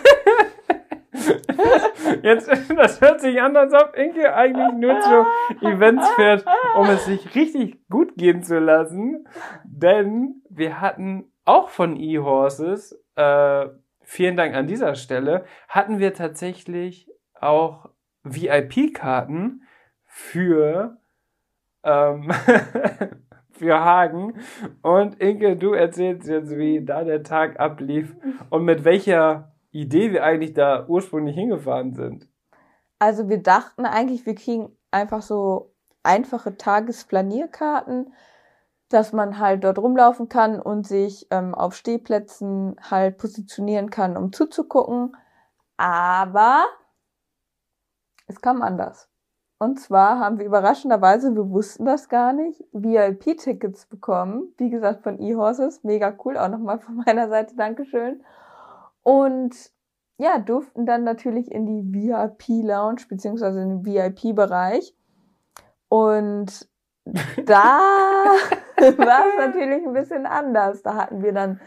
Jetzt, 2.23 2.49
das 2.77 3.01
hört 3.01 3.21
sich 3.21 3.43
an, 3.43 3.57
als 3.57 3.75
ob 3.75 3.97
Inke 3.97 4.33
eigentlich 4.33 4.73
nur 4.75 5.01
zu 5.01 5.27
Events 5.67 6.09
fährt, 6.11 6.45
um 6.77 6.89
es 6.89 7.05
sich 7.05 7.35
richtig 7.35 7.89
gut 7.89 8.15
gehen 8.17 8.45
zu 8.45 8.61
lassen. 8.61 9.27
Denn 9.65 10.43
wir 10.49 10.81
hatten 10.81 11.33
auch 11.45 11.71
von 11.71 11.97
eHorses, 11.97 12.97
äh, 13.17 13.67
vielen 14.03 14.37
Dank 14.37 14.55
an 14.55 14.69
dieser 14.69 14.95
Stelle, 14.95 15.45
hatten 15.69 15.99
wir 15.99 16.15
tatsächlich 16.15 17.11
auch 17.41 17.91
VIP-Karten 18.23 19.63
für, 20.07 20.99
ähm, 21.83 22.31
für 23.57 23.81
Hagen. 23.81 24.35
Und 24.83 25.21
Inke, 25.21 25.57
du 25.57 25.73
erzählst 25.73 26.29
jetzt, 26.29 26.57
wie 26.57 26.85
da 26.85 27.05
der 27.05 27.23
Tag 27.23 27.59
ablief 27.59 28.15
und 28.51 28.65
mit 28.65 28.85
welcher 28.85 29.53
Idee 29.71 30.13
wir 30.13 30.25
eigentlich 30.25 30.55
da 30.55 30.87
ursprünglich 30.87 31.35
hingefahren 31.35 31.95
sind. 31.95 32.29
Also 32.99 33.29
wir 33.29 33.43
dachten 33.43 33.87
eigentlich, 33.87 34.25
wir 34.27 34.35
kriegen 34.35 34.77
einfach 34.91 35.23
so 35.23 35.75
einfache 36.03 36.57
Tagesplanierkarten, 36.57 38.13
dass 38.89 39.13
man 39.13 39.39
halt 39.39 39.65
dort 39.65 39.79
rumlaufen 39.79 40.29
kann 40.29 40.61
und 40.61 40.87
sich 40.87 41.27
ähm, 41.31 41.55
auf 41.55 41.75
Stehplätzen 41.75 42.77
halt 42.91 43.19
positionieren 43.19 43.91
kann, 43.91 44.17
um 44.17 44.33
zuzugucken. 44.33 45.17
Aber 45.77 46.65
es 48.27 48.41
kam 48.41 48.63
anders. 48.63 49.09
Und 49.59 49.79
zwar 49.79 50.19
haben 50.19 50.39
wir 50.39 50.47
überraschenderweise, 50.47 51.35
wir 51.35 51.49
wussten 51.51 51.85
das 51.85 52.09
gar 52.09 52.33
nicht, 52.33 52.65
VIP-Tickets 52.73 53.87
bekommen. 53.87 54.53
Wie 54.57 54.69
gesagt, 54.69 55.03
von 55.03 55.19
eHorses. 55.21 55.85
Mega 55.85 56.15
cool. 56.25 56.37
Auch 56.37 56.49
nochmal 56.49 56.81
von 56.81 56.97
meiner 57.07 57.29
Seite 57.29 57.57
Dankeschön. 57.57 58.23
Und 59.03 59.55
ja, 60.17 60.39
durften 60.39 60.87
dann 60.87 61.05
natürlich 61.05 61.51
in 61.51 61.67
die 61.67 61.93
VIP-Lounge 61.93 63.03
beziehungsweise 63.09 63.63
in 63.63 63.83
den 63.83 63.87
VIP-Bereich. 63.87 64.97
Und 65.89 66.69
da 67.45 67.81
war 68.97 69.23
es 69.29 69.37
natürlich 69.39 69.87
ein 69.87 69.93
bisschen 69.93 70.27
anders. 70.27 70.83
Da 70.83 70.95
hatten 70.97 71.23
wir 71.23 71.33
dann 71.33 71.61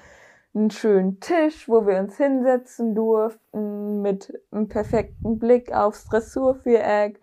einen 0.53 0.71
schönen 0.71 1.19
Tisch, 1.19 1.69
wo 1.69 1.85
wir 1.85 1.99
uns 1.99 2.17
hinsetzen 2.17 2.95
durften, 2.95 4.01
mit 4.01 4.33
einem 4.51 4.67
perfekten 4.67 5.37
Blick 5.39 5.73
aufs 5.73 6.05
Dressurviereck 6.05 7.21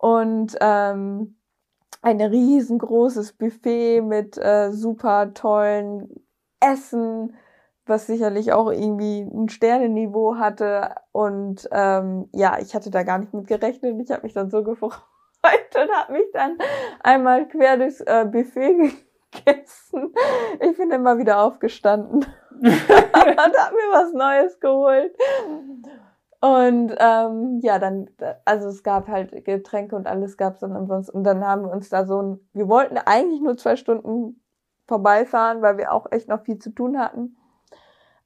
und 0.00 0.56
ähm, 0.62 1.36
ein 2.00 2.20
riesengroßes 2.22 3.34
Buffet 3.34 4.00
mit 4.00 4.38
äh, 4.38 4.72
super 4.72 5.34
tollen 5.34 6.24
Essen, 6.58 7.36
was 7.84 8.06
sicherlich 8.06 8.54
auch 8.54 8.70
irgendwie 8.70 9.20
ein 9.20 9.50
Sternenniveau 9.50 10.36
hatte. 10.36 10.94
Und 11.12 11.68
ähm, 11.70 12.30
ja, 12.32 12.58
ich 12.60 12.74
hatte 12.74 12.90
da 12.90 13.02
gar 13.02 13.18
nicht 13.18 13.34
mit 13.34 13.46
gerechnet. 13.46 14.00
Ich 14.02 14.10
habe 14.10 14.22
mich 14.22 14.32
dann 14.32 14.48
so 14.48 14.62
gefreut 14.62 14.94
und 15.42 15.92
habe 15.94 16.12
mich 16.14 16.30
dann 16.32 16.56
einmal 17.00 17.46
quer 17.48 17.76
durchs 17.76 18.00
äh, 18.00 18.24
Buffet 18.24 18.74
gegessen. 19.30 20.14
Ich 20.60 20.78
bin 20.78 20.90
immer 20.92 21.18
wieder 21.18 21.42
aufgestanden 21.42 22.24
und 22.52 22.64
habe 22.64 23.74
mir 23.74 23.90
was 23.92 24.14
Neues 24.14 24.58
geholt. 24.60 25.14
Und 26.40 26.94
ähm, 26.98 27.60
ja, 27.62 27.78
dann, 27.78 28.08
also 28.46 28.68
es 28.68 28.82
gab 28.82 29.08
halt 29.08 29.44
Getränke 29.44 29.94
und 29.94 30.06
alles 30.06 30.38
gab 30.38 30.54
es 30.54 30.60
dann 30.60 30.74
umsonst. 30.74 31.10
Und 31.10 31.24
dann 31.24 31.44
haben 31.44 31.62
wir 31.62 31.70
uns 31.70 31.90
da 31.90 32.06
so 32.06 32.22
ein, 32.22 32.40
wir 32.54 32.68
wollten 32.68 32.96
eigentlich 32.96 33.42
nur 33.42 33.58
zwei 33.58 33.76
Stunden 33.76 34.42
vorbeifahren, 34.88 35.60
weil 35.60 35.76
wir 35.76 35.92
auch 35.92 36.10
echt 36.10 36.28
noch 36.28 36.42
viel 36.42 36.58
zu 36.58 36.70
tun 36.70 36.98
hatten. 36.98 37.36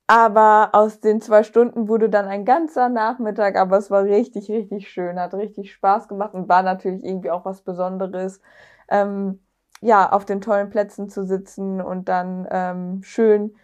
Aber 0.06 0.71
aus 0.73 1.00
den 1.00 1.21
zwei 1.21 1.42
Stunden 1.42 1.88
wurde 1.88 2.11
dann 2.11 2.26
ein 2.26 2.44
ganzer 2.44 2.88
Nachmittag, 2.88 3.56
aber 3.56 3.78
es 3.78 3.90
war 3.90 4.04
richtig, 4.04 4.50
richtig 4.50 4.88
schön, 4.90 5.18
hat 5.18 5.35
richtig 5.35 5.73
Spaß 5.73 6.09
gemacht 6.09 6.35
und 6.35 6.49
war 6.49 6.62
natürlich 6.62 7.04
irgendwie 7.04 7.30
auch 7.30 7.44
was 7.47 7.62
Besonderes, 7.62 8.40
ähm, 8.88 9.40
ja, 9.80 10.12
auf 10.12 10.25
den 10.26 10.40
tollen 10.42 10.68
Plätzen 10.71 11.09
zu 11.09 11.25
sitzen 11.25 11.80
und 11.80 12.09
dann 12.09 12.47
ähm, 12.50 13.02
schön 13.02 13.54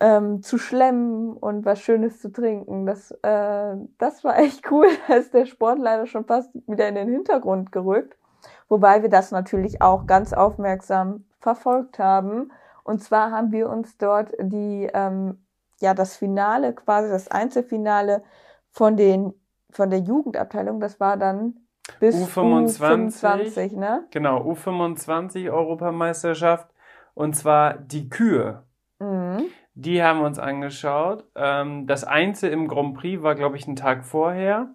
ähm, 0.00 0.42
zu 0.42 0.58
schlemmen 0.58 1.36
und 1.36 1.64
was 1.64 1.80
Schönes 1.80 2.20
zu 2.20 2.32
trinken. 2.32 2.86
Das, 2.86 3.10
äh, 3.22 3.76
das 3.98 4.24
war 4.24 4.38
echt 4.38 4.70
cool. 4.70 4.86
Da 5.08 5.14
ist 5.14 5.34
der 5.34 5.46
Sport 5.46 5.78
leider 5.78 6.06
schon 6.06 6.24
fast 6.24 6.50
wieder 6.66 6.88
in 6.88 6.94
den 6.94 7.08
Hintergrund 7.08 7.72
gerückt. 7.72 8.16
Wobei 8.68 9.02
wir 9.02 9.08
das 9.08 9.30
natürlich 9.30 9.80
auch 9.80 10.06
ganz 10.06 10.32
aufmerksam 10.32 11.24
verfolgt 11.40 11.98
haben. 11.98 12.52
Und 12.84 13.02
zwar 13.02 13.30
haben 13.30 13.52
wir 13.52 13.68
uns 13.68 13.96
dort 13.98 14.32
die, 14.40 14.88
ähm, 14.92 15.44
ja, 15.80 15.94
das 15.94 16.16
Finale, 16.16 16.72
quasi 16.74 17.08
das 17.08 17.28
Einzelfinale 17.28 18.22
von 18.70 18.96
den, 18.96 19.34
von 19.70 19.90
der 19.90 20.00
Jugendabteilung, 20.00 20.80
das 20.80 21.00
war 21.00 21.16
dann 21.16 21.66
bis 22.00 22.16
U25, 22.16 22.78
U25 22.80 23.76
ne? 23.76 24.04
Genau, 24.10 24.42
U25 24.42 25.50
Europameisterschaft. 25.50 26.68
Und 27.14 27.34
zwar 27.34 27.74
die 27.74 28.08
Kühe. 28.08 28.62
Mhm. 28.98 29.46
Die 29.78 30.02
haben 30.02 30.20
wir 30.20 30.26
uns 30.26 30.38
angeschaut. 30.38 31.24
Ähm, 31.36 31.86
das 31.86 32.02
Einzel 32.02 32.50
im 32.50 32.66
Grand 32.66 32.94
Prix 32.94 33.22
war, 33.22 33.34
glaube 33.34 33.58
ich, 33.58 33.66
ein 33.68 33.76
Tag 33.76 34.06
vorher. 34.06 34.74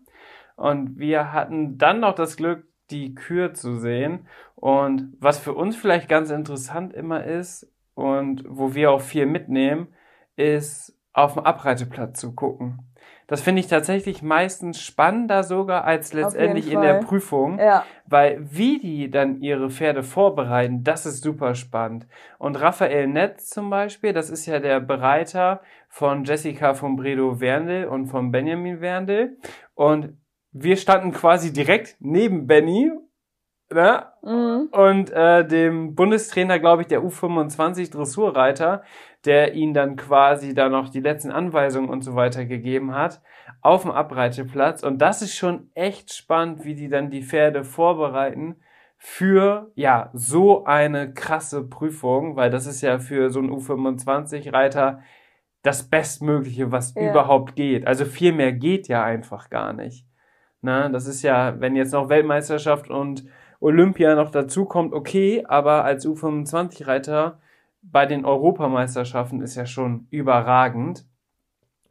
Und 0.55 0.99
wir 0.99 1.33
hatten 1.33 1.79
dann 1.79 2.01
noch 2.01 2.13
das 2.13 2.37
Glück, 2.37 2.67
die 2.91 3.15
Kür 3.15 3.53
zu 3.55 3.75
sehen. 3.75 4.27
Und 4.55 5.17
was 5.19 5.39
für 5.39 5.53
uns 5.53 5.75
vielleicht 5.75 6.07
ganz 6.07 6.29
interessant 6.29 6.93
immer 6.93 7.23
ist 7.23 7.67
und 7.95 8.43
wo 8.47 8.75
wir 8.75 8.91
auch 8.91 9.01
viel 9.01 9.25
mitnehmen, 9.25 9.87
ist 10.35 10.95
auf 11.13 11.33
dem 11.33 11.45
Abreiteplatz 11.45 12.19
zu 12.19 12.35
gucken. 12.35 12.90
Das 13.31 13.39
finde 13.39 13.61
ich 13.61 13.67
tatsächlich 13.67 14.21
meistens 14.21 14.81
spannender 14.81 15.43
sogar 15.43 15.85
als 15.85 16.11
letztendlich 16.11 16.69
in 16.69 16.81
der 16.81 16.95
Prüfung. 16.95 17.59
Ja. 17.59 17.85
Weil 18.05 18.39
wie 18.41 18.77
die 18.77 19.09
dann 19.09 19.37
ihre 19.37 19.69
Pferde 19.69 20.03
vorbereiten, 20.03 20.83
das 20.83 21.05
ist 21.05 21.23
super 21.23 21.55
spannend. 21.55 22.07
Und 22.39 22.59
Raphael 22.59 23.07
Netz 23.07 23.47
zum 23.47 23.69
Beispiel, 23.69 24.11
das 24.11 24.29
ist 24.29 24.47
ja 24.47 24.59
der 24.59 24.81
Bereiter 24.81 25.61
von 25.87 26.25
Jessica 26.25 26.73
von 26.73 26.97
Bredo 26.97 27.39
Werndl 27.39 27.85
und 27.85 28.07
von 28.07 28.33
Benjamin 28.33 28.81
Werndl. 28.81 29.37
Und 29.75 30.17
wir 30.51 30.75
standen 30.75 31.13
quasi 31.13 31.53
direkt 31.53 31.95
neben 32.01 32.47
Benny 32.47 32.91
ne? 33.71 34.05
Mhm. 34.23 34.69
und 34.71 35.11
äh, 35.11 35.45
dem 35.47 35.95
Bundestrainer, 35.95 36.59
glaube 36.59 36.83
ich, 36.83 36.87
der 36.87 37.01
U25 37.01 37.91
Dressurreiter, 37.91 38.83
der 39.25 39.53
ihn 39.53 39.73
dann 39.73 39.95
quasi 39.95 40.53
da 40.53 40.69
noch 40.69 40.89
die 40.89 40.99
letzten 40.99 41.31
Anweisungen 41.31 41.89
und 41.89 42.01
so 42.01 42.15
weiter 42.15 42.45
gegeben 42.45 42.93
hat, 42.93 43.21
auf 43.61 43.83
dem 43.83 43.91
Abreiteplatz. 43.91 44.83
Und 44.83 44.99
das 44.99 45.21
ist 45.21 45.35
schon 45.35 45.69
echt 45.73 46.13
spannend, 46.13 46.65
wie 46.65 46.75
die 46.75 46.89
dann 46.89 47.09
die 47.09 47.23
Pferde 47.23 47.63
vorbereiten 47.63 48.57
für, 48.97 49.71
ja, 49.75 50.11
so 50.13 50.63
eine 50.65 51.13
krasse 51.13 51.67
Prüfung, 51.67 52.35
weil 52.35 52.51
das 52.51 52.67
ist 52.67 52.81
ja 52.81 52.99
für 52.99 53.31
so 53.31 53.39
einen 53.39 53.49
U25-Reiter 53.49 55.01
das 55.63 55.89
Bestmögliche, 55.89 56.71
was 56.71 56.93
ja. 56.95 57.09
überhaupt 57.09 57.55
geht. 57.55 57.87
Also 57.87 58.05
viel 58.05 58.31
mehr 58.31 58.53
geht 58.53 58.87
ja 58.87 59.03
einfach 59.03 59.49
gar 59.49 59.73
nicht. 59.73 60.05
Na, 60.61 60.89
das 60.89 61.07
ist 61.07 61.23
ja, 61.23 61.59
wenn 61.59 61.75
jetzt 61.75 61.93
noch 61.93 62.09
Weltmeisterschaft 62.09 62.89
und 62.89 63.25
Olympia 63.61 64.15
noch 64.15 64.31
dazu 64.31 64.65
kommt, 64.65 64.91
okay, 64.91 65.45
aber 65.47 65.85
als 65.85 66.05
U25-Reiter 66.05 67.39
bei 67.83 68.05
den 68.05 68.25
Europameisterschaften 68.25 69.41
ist 69.41 69.55
ja 69.55 69.65
schon 69.65 70.07
überragend. 70.09 71.05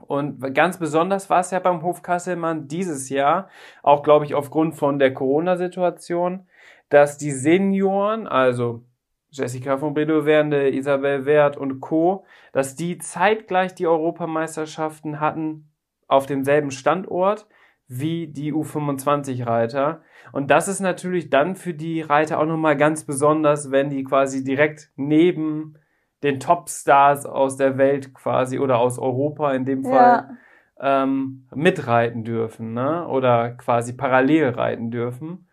Und 0.01 0.55
ganz 0.55 0.79
besonders 0.79 1.31
war 1.31 1.41
es 1.41 1.53
ja 1.53 1.61
beim 1.61 1.83
Hof 1.83 2.03
Kasselmann 2.03 2.67
dieses 2.67 3.09
Jahr, 3.09 3.49
auch 3.83 4.03
glaube 4.03 4.25
ich 4.25 4.35
aufgrund 4.35 4.75
von 4.75 4.99
der 4.99 5.15
Corona-Situation, 5.15 6.47
dass 6.89 7.19
die 7.19 7.31
Senioren, 7.31 8.27
also 8.27 8.83
Jessica 9.31 9.79
von 9.79 9.95
Bredow-Wernde, 9.95 10.71
Isabel 10.71 11.25
Wert 11.25 11.57
und 11.57 11.81
Co., 11.81 12.25
dass 12.53 12.75
die 12.75 12.99
zeitgleich 12.99 13.75
die 13.77 13.87
Europameisterschaften 13.87 15.21
hatten 15.21 15.71
auf 16.09 16.27
demselben 16.27 16.73
Standort 16.73 17.47
wie 17.87 18.27
die 18.27 18.53
U25-Reiter. 18.53 20.03
Und 20.33 20.51
das 20.51 20.69
ist 20.69 20.81
natürlich 20.81 21.31
dann 21.31 21.57
für 21.57 21.75
die 21.75 22.01
Reiter 22.01 22.39
auch 22.39 22.47
nochmal 22.47 22.77
ganz 22.77 23.05
besonders, 23.05 23.71
wenn 23.71 23.91
die 23.91 24.05
quasi 24.05 24.45
direkt 24.45 24.91
neben 24.97 25.77
den 26.23 26.41
Topstars 26.41 27.27
aus 27.27 27.57
der 27.57 27.79
Welt 27.79 28.15
quasi 28.15 28.59
oder 28.59 28.79
aus 28.79 28.99
Europa 28.99 29.53
in 29.53 29.65
dem 29.65 29.85
Fall 29.85 30.37
ja. 30.81 31.03
ähm, 31.03 31.47
mitreiten 31.55 32.25
dürfen, 32.25 32.75
ne? 32.75 33.07
Oder 33.09 33.51
quasi 33.53 33.95
parallel 33.95 34.51
reiten 34.51 34.91
dürfen. 34.91 35.49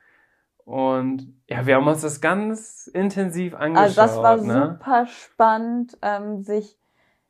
Und 0.66 1.34
ja, 1.48 1.66
wir 1.66 1.76
haben 1.76 1.88
uns 1.88 2.02
das 2.02 2.20
ganz 2.20 2.88
intensiv 2.88 3.56
angeschaut. 3.56 3.98
Also 3.98 4.02
das 4.02 4.18
war 4.18 4.36
ne? 4.38 4.78
super 4.78 5.06
spannend, 5.06 5.98
ähm, 6.02 6.44
sich 6.44 6.78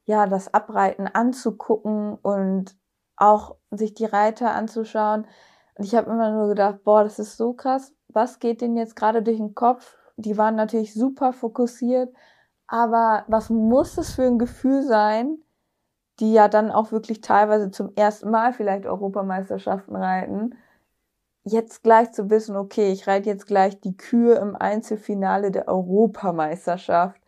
ja 0.06 0.26
das 0.26 0.52
Abreiten 0.54 1.06
anzugucken 1.06 2.16
und 2.16 2.76
auch 3.16 3.56
sich 3.70 3.94
die 3.94 4.06
Reiter 4.06 4.56
anzuschauen. 4.56 5.28
Ich 5.80 5.96
habe 5.96 6.10
immer 6.12 6.32
nur 6.32 6.48
gedacht, 6.50 6.84
boah, 6.84 7.04
das 7.04 7.20
ist 7.20 7.38
so 7.38 7.54
krass. 7.54 7.94
Was 8.10 8.40
geht 8.40 8.62
denen 8.62 8.78
jetzt 8.78 8.96
gerade 8.96 9.22
durch 9.22 9.38
den 9.38 9.56
Kopf? 9.56 9.98
Die 10.16 10.38
waren 10.38 10.56
natürlich 10.56 10.94
super 10.94 11.34
fokussiert. 11.34 12.14
Aber 12.68 13.24
was 13.28 13.50
muss 13.50 13.98
es 13.98 14.16
für 14.16 14.24
ein 14.24 14.40
Gefühl 14.40 14.84
sein, 14.84 15.38
die 16.20 16.34
ja 16.34 16.48
dann 16.48 16.72
auch 16.72 16.92
wirklich 16.92 17.22
teilweise 17.22 17.72
zum 17.72 17.94
ersten 17.96 18.32
Mal 18.32 18.54
vielleicht 18.54 18.86
Europameisterschaften 18.86 19.96
reiten, 19.96 20.56
jetzt 21.44 21.84
gleich 21.84 22.12
zu 22.12 22.30
wissen, 22.30 22.56
okay, 22.56 22.92
ich 22.92 23.08
reite 23.08 23.30
jetzt 23.30 23.48
gleich 23.48 23.80
die 23.80 23.96
Kühe 23.96 24.36
im 24.36 24.56
Einzelfinale 24.56 25.52
der 25.52 25.68
Europameisterschaft 25.68 27.22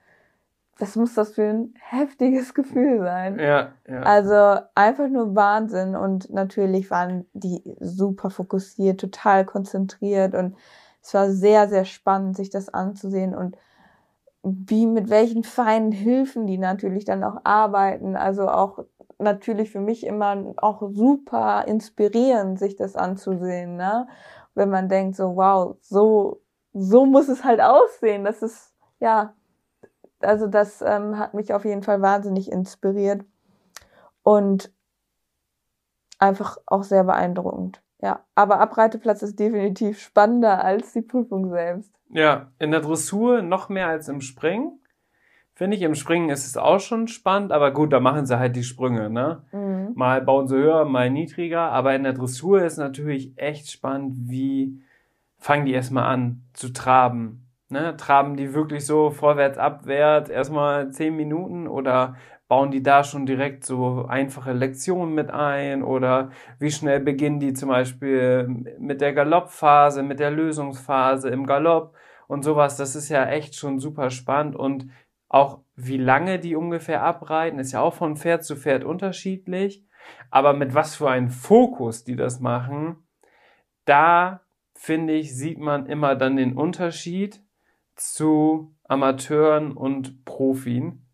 was 0.79 0.95
muss 0.95 1.13
das 1.13 1.33
für 1.33 1.43
ein 1.43 1.73
heftiges 1.79 2.53
Gefühl 2.55 2.99
sein? 2.99 3.39
Ja, 3.39 3.73
ja. 3.87 4.01
Also 4.01 4.65
einfach 4.75 5.09
nur 5.09 5.35
Wahnsinn 5.35 5.95
und 5.95 6.29
natürlich 6.31 6.89
waren 6.89 7.25
die 7.33 7.75
super 7.79 8.29
fokussiert, 8.29 8.99
total 8.99 9.45
konzentriert 9.45 10.35
und 10.35 10.55
es 11.01 11.13
war 11.13 11.29
sehr, 11.31 11.69
sehr 11.69 11.85
spannend, 11.85 12.35
sich 12.35 12.49
das 12.49 12.69
anzusehen 12.69 13.35
und 13.35 13.57
wie 14.43 14.85
mit 14.85 15.09
welchen 15.09 15.43
feinen 15.43 15.91
Hilfen 15.91 16.47
die 16.47 16.57
natürlich 16.57 17.05
dann 17.05 17.23
auch 17.23 17.41
arbeiten. 17.43 18.15
Also 18.15 18.47
auch 18.47 18.85
natürlich 19.17 19.71
für 19.71 19.81
mich 19.81 20.05
immer 20.05 20.53
auch 20.57 20.81
super 20.91 21.65
inspirierend, 21.67 22.57
sich 22.57 22.75
das 22.75 22.95
anzusehen, 22.95 23.75
ne? 23.75 24.07
Wenn 24.55 24.69
man 24.69 24.89
denkt 24.89 25.15
so, 25.15 25.35
wow, 25.35 25.75
so, 25.81 26.41
so 26.73 27.05
muss 27.05 27.27
es 27.27 27.43
halt 27.43 27.61
aussehen. 27.61 28.23
Das 28.23 28.41
ist, 28.41 28.73
ja, 28.99 29.33
also 30.21 30.47
das 30.47 30.81
ähm, 30.81 31.17
hat 31.17 31.33
mich 31.33 31.53
auf 31.53 31.65
jeden 31.65 31.83
Fall 31.83 32.01
wahnsinnig 32.01 32.51
inspiriert 32.51 33.25
und 34.23 34.71
einfach 36.19 36.57
auch 36.65 36.83
sehr 36.83 37.03
beeindruckend. 37.03 37.81
Ja, 38.01 38.25
aber 38.35 38.59
Abreiteplatz 38.59 39.21
ist 39.23 39.39
definitiv 39.39 39.99
spannender 39.99 40.63
als 40.63 40.93
die 40.93 41.01
Prüfung 41.01 41.49
selbst. 41.49 41.91
Ja, 42.09 42.51
in 42.57 42.71
der 42.71 42.81
Dressur 42.81 43.41
noch 43.41 43.69
mehr 43.69 43.87
als 43.87 44.07
im 44.07 44.21
Springen. 44.21 44.79
Finde 45.53 45.75
ich, 45.75 45.83
im 45.83 45.95
Springen 45.95 46.29
ist 46.29 46.47
es 46.47 46.55
auch 46.55 46.79
schon 46.79 47.09
spannend, 47.09 47.51
aber 47.51 47.71
gut, 47.71 47.91
da 47.91 47.99
machen 47.99 48.25
sie 48.25 48.39
halt 48.39 48.55
die 48.55 48.63
Sprünge, 48.63 49.09
ne? 49.09 49.43
Mhm. 49.51 49.91
Mal 49.93 50.21
bauen 50.21 50.47
sie 50.47 50.55
höher, 50.55 50.85
mal 50.85 51.09
niedriger, 51.09 51.63
aber 51.71 51.93
in 51.95 52.03
der 52.03 52.13
Dressur 52.13 52.63
ist 52.63 52.77
natürlich 52.77 53.37
echt 53.37 53.69
spannend, 53.69 54.15
wie 54.29 54.81
fangen 55.37 55.65
die 55.65 55.73
erstmal 55.73 56.05
an 56.05 56.43
zu 56.53 56.71
traben. 56.71 57.48
Ne? 57.69 57.95
Traben 57.97 58.35
die 58.35 58.53
wirklich 58.53 58.85
so 58.85 59.11
vorwärts, 59.11 59.57
abwärts, 59.57 60.29
erstmal 60.29 60.91
zehn 60.91 61.15
Minuten 61.15 61.67
oder 61.67 62.15
bauen 62.47 62.71
die 62.71 62.81
da 62.81 63.03
schon 63.03 63.27
direkt 63.27 63.63
so 63.63 64.05
einfache 64.07 64.53
Lektionen 64.53 65.13
mit 65.13 65.29
ein 65.29 65.83
oder 65.83 66.31
wie 66.57 66.71
schnell 66.71 66.99
beginnen 66.99 67.39
die 67.39 67.53
zum 67.53 67.69
Beispiel 67.69 68.47
mit 68.79 69.01
der 69.01 69.13
Galoppphase, 69.13 70.01
mit 70.01 70.19
der 70.19 70.31
Lösungsphase 70.31 71.29
im 71.29 71.45
Galopp 71.45 71.95
und 72.27 72.43
sowas. 72.43 72.75
Das 72.75 72.95
ist 72.95 73.09
ja 73.09 73.25
echt 73.27 73.55
schon 73.55 73.79
super 73.79 74.09
spannend 74.09 74.55
und 74.55 74.89
auch 75.27 75.59
wie 75.75 75.97
lange 75.97 76.39
die 76.39 76.55
ungefähr 76.55 77.03
abreiten, 77.03 77.59
ist 77.59 77.71
ja 77.71 77.81
auch 77.81 77.93
von 77.93 78.17
Pferd 78.17 78.43
zu 78.43 78.55
Pferd 78.55 78.83
unterschiedlich. 78.83 79.85
Aber 80.31 80.53
mit 80.53 80.73
was 80.73 80.95
für 80.95 81.09
einem 81.09 81.29
Fokus 81.29 82.03
die 82.03 82.15
das 82.15 82.39
machen, 82.39 83.07
da 83.85 84.41
finde 84.73 85.13
ich, 85.13 85.35
sieht 85.35 85.59
man 85.59 85.85
immer 85.85 86.15
dann 86.15 86.35
den 86.35 86.53
Unterschied 86.57 87.43
zu 87.99 88.75
Amateuren 88.87 89.71
und 89.71 90.25
Profien. 90.25 91.05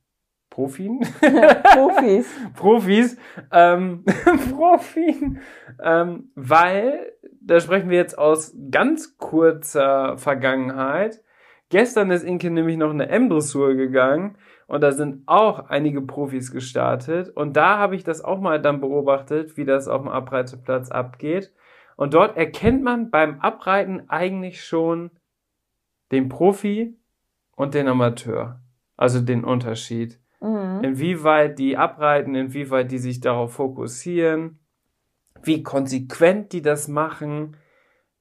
Profien? 0.50 1.02
Profis. 1.74 2.34
Profis. 2.56 3.18
Ähm, 3.52 4.06
Profien. 4.56 5.40
Ähm, 5.84 6.32
weil, 6.36 7.12
da 7.42 7.60
sprechen 7.60 7.90
wir 7.90 7.98
jetzt 7.98 8.18
aus 8.18 8.56
ganz 8.72 9.18
kurzer 9.18 10.18
Vergangenheit. 10.18 11.22
Gestern 11.70 12.12
ist 12.12 12.24
Inke 12.24 12.50
nämlich 12.52 12.78
noch 12.78 12.92
eine 12.92 13.10
M-Dressur 13.10 13.74
gegangen 13.74 14.38
und 14.68 14.82
da 14.82 14.92
sind 14.92 15.24
auch 15.26 15.68
einige 15.68 16.02
Profis 16.02 16.52
gestartet. 16.52 17.30
Und 17.30 17.58
da 17.58 17.78
habe 17.78 17.96
ich 17.96 18.04
das 18.04 18.24
auch 18.24 18.40
mal 18.40 18.62
dann 18.62 18.80
beobachtet, 18.80 19.58
wie 19.58 19.66
das 19.66 19.88
auf 19.88 20.02
dem 20.02 20.10
Abreiteplatz 20.10 20.90
abgeht. 20.90 21.52
Und 21.98 22.14
dort 22.14 22.38
erkennt 22.38 22.84
man 22.84 23.10
beim 23.10 23.40
Abreiten 23.40 24.04
eigentlich 24.10 24.64
schon 24.64 25.12
den 26.16 26.30
Profi 26.30 26.98
und 27.56 27.74
den 27.74 27.88
Amateur. 27.88 28.62
Also 28.98 29.20
den 29.20 29.44
Unterschied. 29.44 30.20
Mhm. 30.42 30.84
Inwieweit 30.84 31.60
die 31.60 31.78
abreiten, 31.78 32.36
inwieweit 32.36 32.92
die 32.92 32.98
sich 32.98 33.20
darauf 33.20 33.54
fokussieren, 33.54 34.60
wie 35.44 35.64
konsequent 35.64 36.54
die 36.54 36.62
das 36.62 36.88
machen. 36.88 37.58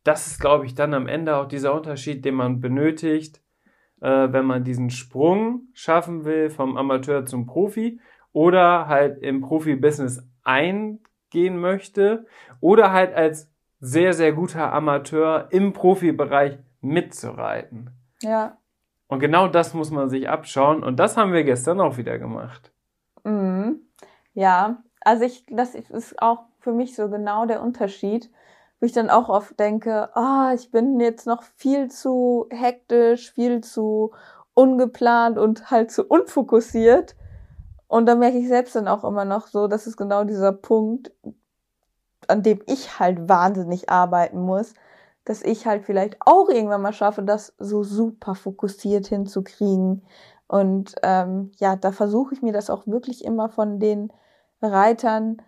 Das 0.02 0.26
ist, 0.26 0.40
glaube 0.40 0.66
ich, 0.66 0.74
dann 0.74 0.92
am 0.92 1.06
Ende 1.06 1.36
auch 1.36 1.46
dieser 1.46 1.74
Unterschied, 1.74 2.24
den 2.24 2.34
man 2.34 2.60
benötigt, 2.60 3.40
äh, 4.00 4.32
wenn 4.32 4.44
man 4.44 4.64
diesen 4.64 4.90
Sprung 4.90 5.68
schaffen 5.72 6.24
will 6.24 6.50
vom 6.50 6.76
Amateur 6.76 7.24
zum 7.24 7.46
Profi 7.46 8.00
oder 8.32 8.88
halt 8.88 9.18
im 9.22 9.40
Profi-Business 9.40 10.28
eingehen 10.42 11.58
möchte 11.58 12.26
oder 12.60 12.92
halt 12.92 13.14
als 13.14 13.50
sehr, 13.78 14.12
sehr 14.12 14.32
guter 14.32 14.72
Amateur 14.72 15.48
im 15.50 15.72
Profibereich 15.72 16.58
mitzureiten. 16.84 17.90
Ja. 18.22 18.58
Und 19.08 19.20
genau 19.20 19.48
das 19.48 19.74
muss 19.74 19.90
man 19.90 20.08
sich 20.08 20.28
abschauen. 20.28 20.82
Und 20.82 20.96
das 20.96 21.16
haben 21.16 21.32
wir 21.32 21.44
gestern 21.44 21.80
auch 21.80 21.96
wieder 21.96 22.18
gemacht. 22.18 22.72
Mhm. 23.24 23.80
Ja, 24.34 24.82
also 25.00 25.24
ich, 25.24 25.44
das 25.48 25.74
ist 25.74 26.20
auch 26.20 26.44
für 26.60 26.72
mich 26.72 26.96
so 26.96 27.08
genau 27.08 27.46
der 27.46 27.62
Unterschied, 27.62 28.30
wo 28.80 28.86
ich 28.86 28.92
dann 28.92 29.10
auch 29.10 29.28
oft 29.28 29.58
denke, 29.60 30.14
ah, 30.16 30.50
oh, 30.50 30.54
ich 30.54 30.70
bin 30.70 30.98
jetzt 31.00 31.26
noch 31.26 31.42
viel 31.42 31.90
zu 31.90 32.46
hektisch, 32.50 33.32
viel 33.32 33.60
zu 33.62 34.12
ungeplant 34.54 35.38
und 35.38 35.70
halt 35.70 35.90
zu 35.90 36.04
unfokussiert. 36.04 37.16
Und 37.86 38.06
da 38.06 38.14
merke 38.14 38.38
ich 38.38 38.48
selbst 38.48 38.74
dann 38.74 38.88
auch 38.88 39.04
immer 39.04 39.24
noch 39.24 39.46
so, 39.46 39.68
das 39.68 39.86
ist 39.86 39.96
genau 39.96 40.24
dieser 40.24 40.52
Punkt, 40.52 41.12
an 42.26 42.42
dem 42.42 42.60
ich 42.66 42.98
halt 42.98 43.28
wahnsinnig 43.28 43.90
arbeiten 43.90 44.40
muss, 44.40 44.74
dass 45.24 45.42
ich 45.42 45.66
halt 45.66 45.84
vielleicht 45.84 46.16
auch 46.20 46.48
irgendwann 46.48 46.82
mal 46.82 46.92
schaffe, 46.92 47.22
das 47.22 47.54
so 47.58 47.82
super 47.82 48.34
fokussiert 48.34 49.06
hinzukriegen. 49.06 50.02
Und 50.46 50.94
ähm, 51.02 51.52
ja, 51.56 51.76
da 51.76 51.92
versuche 51.92 52.34
ich 52.34 52.42
mir 52.42 52.52
das 52.52 52.70
auch 52.70 52.86
wirklich 52.86 53.24
immer 53.24 53.48
von 53.48 53.80
den 53.80 54.12
Reitern 54.60 55.40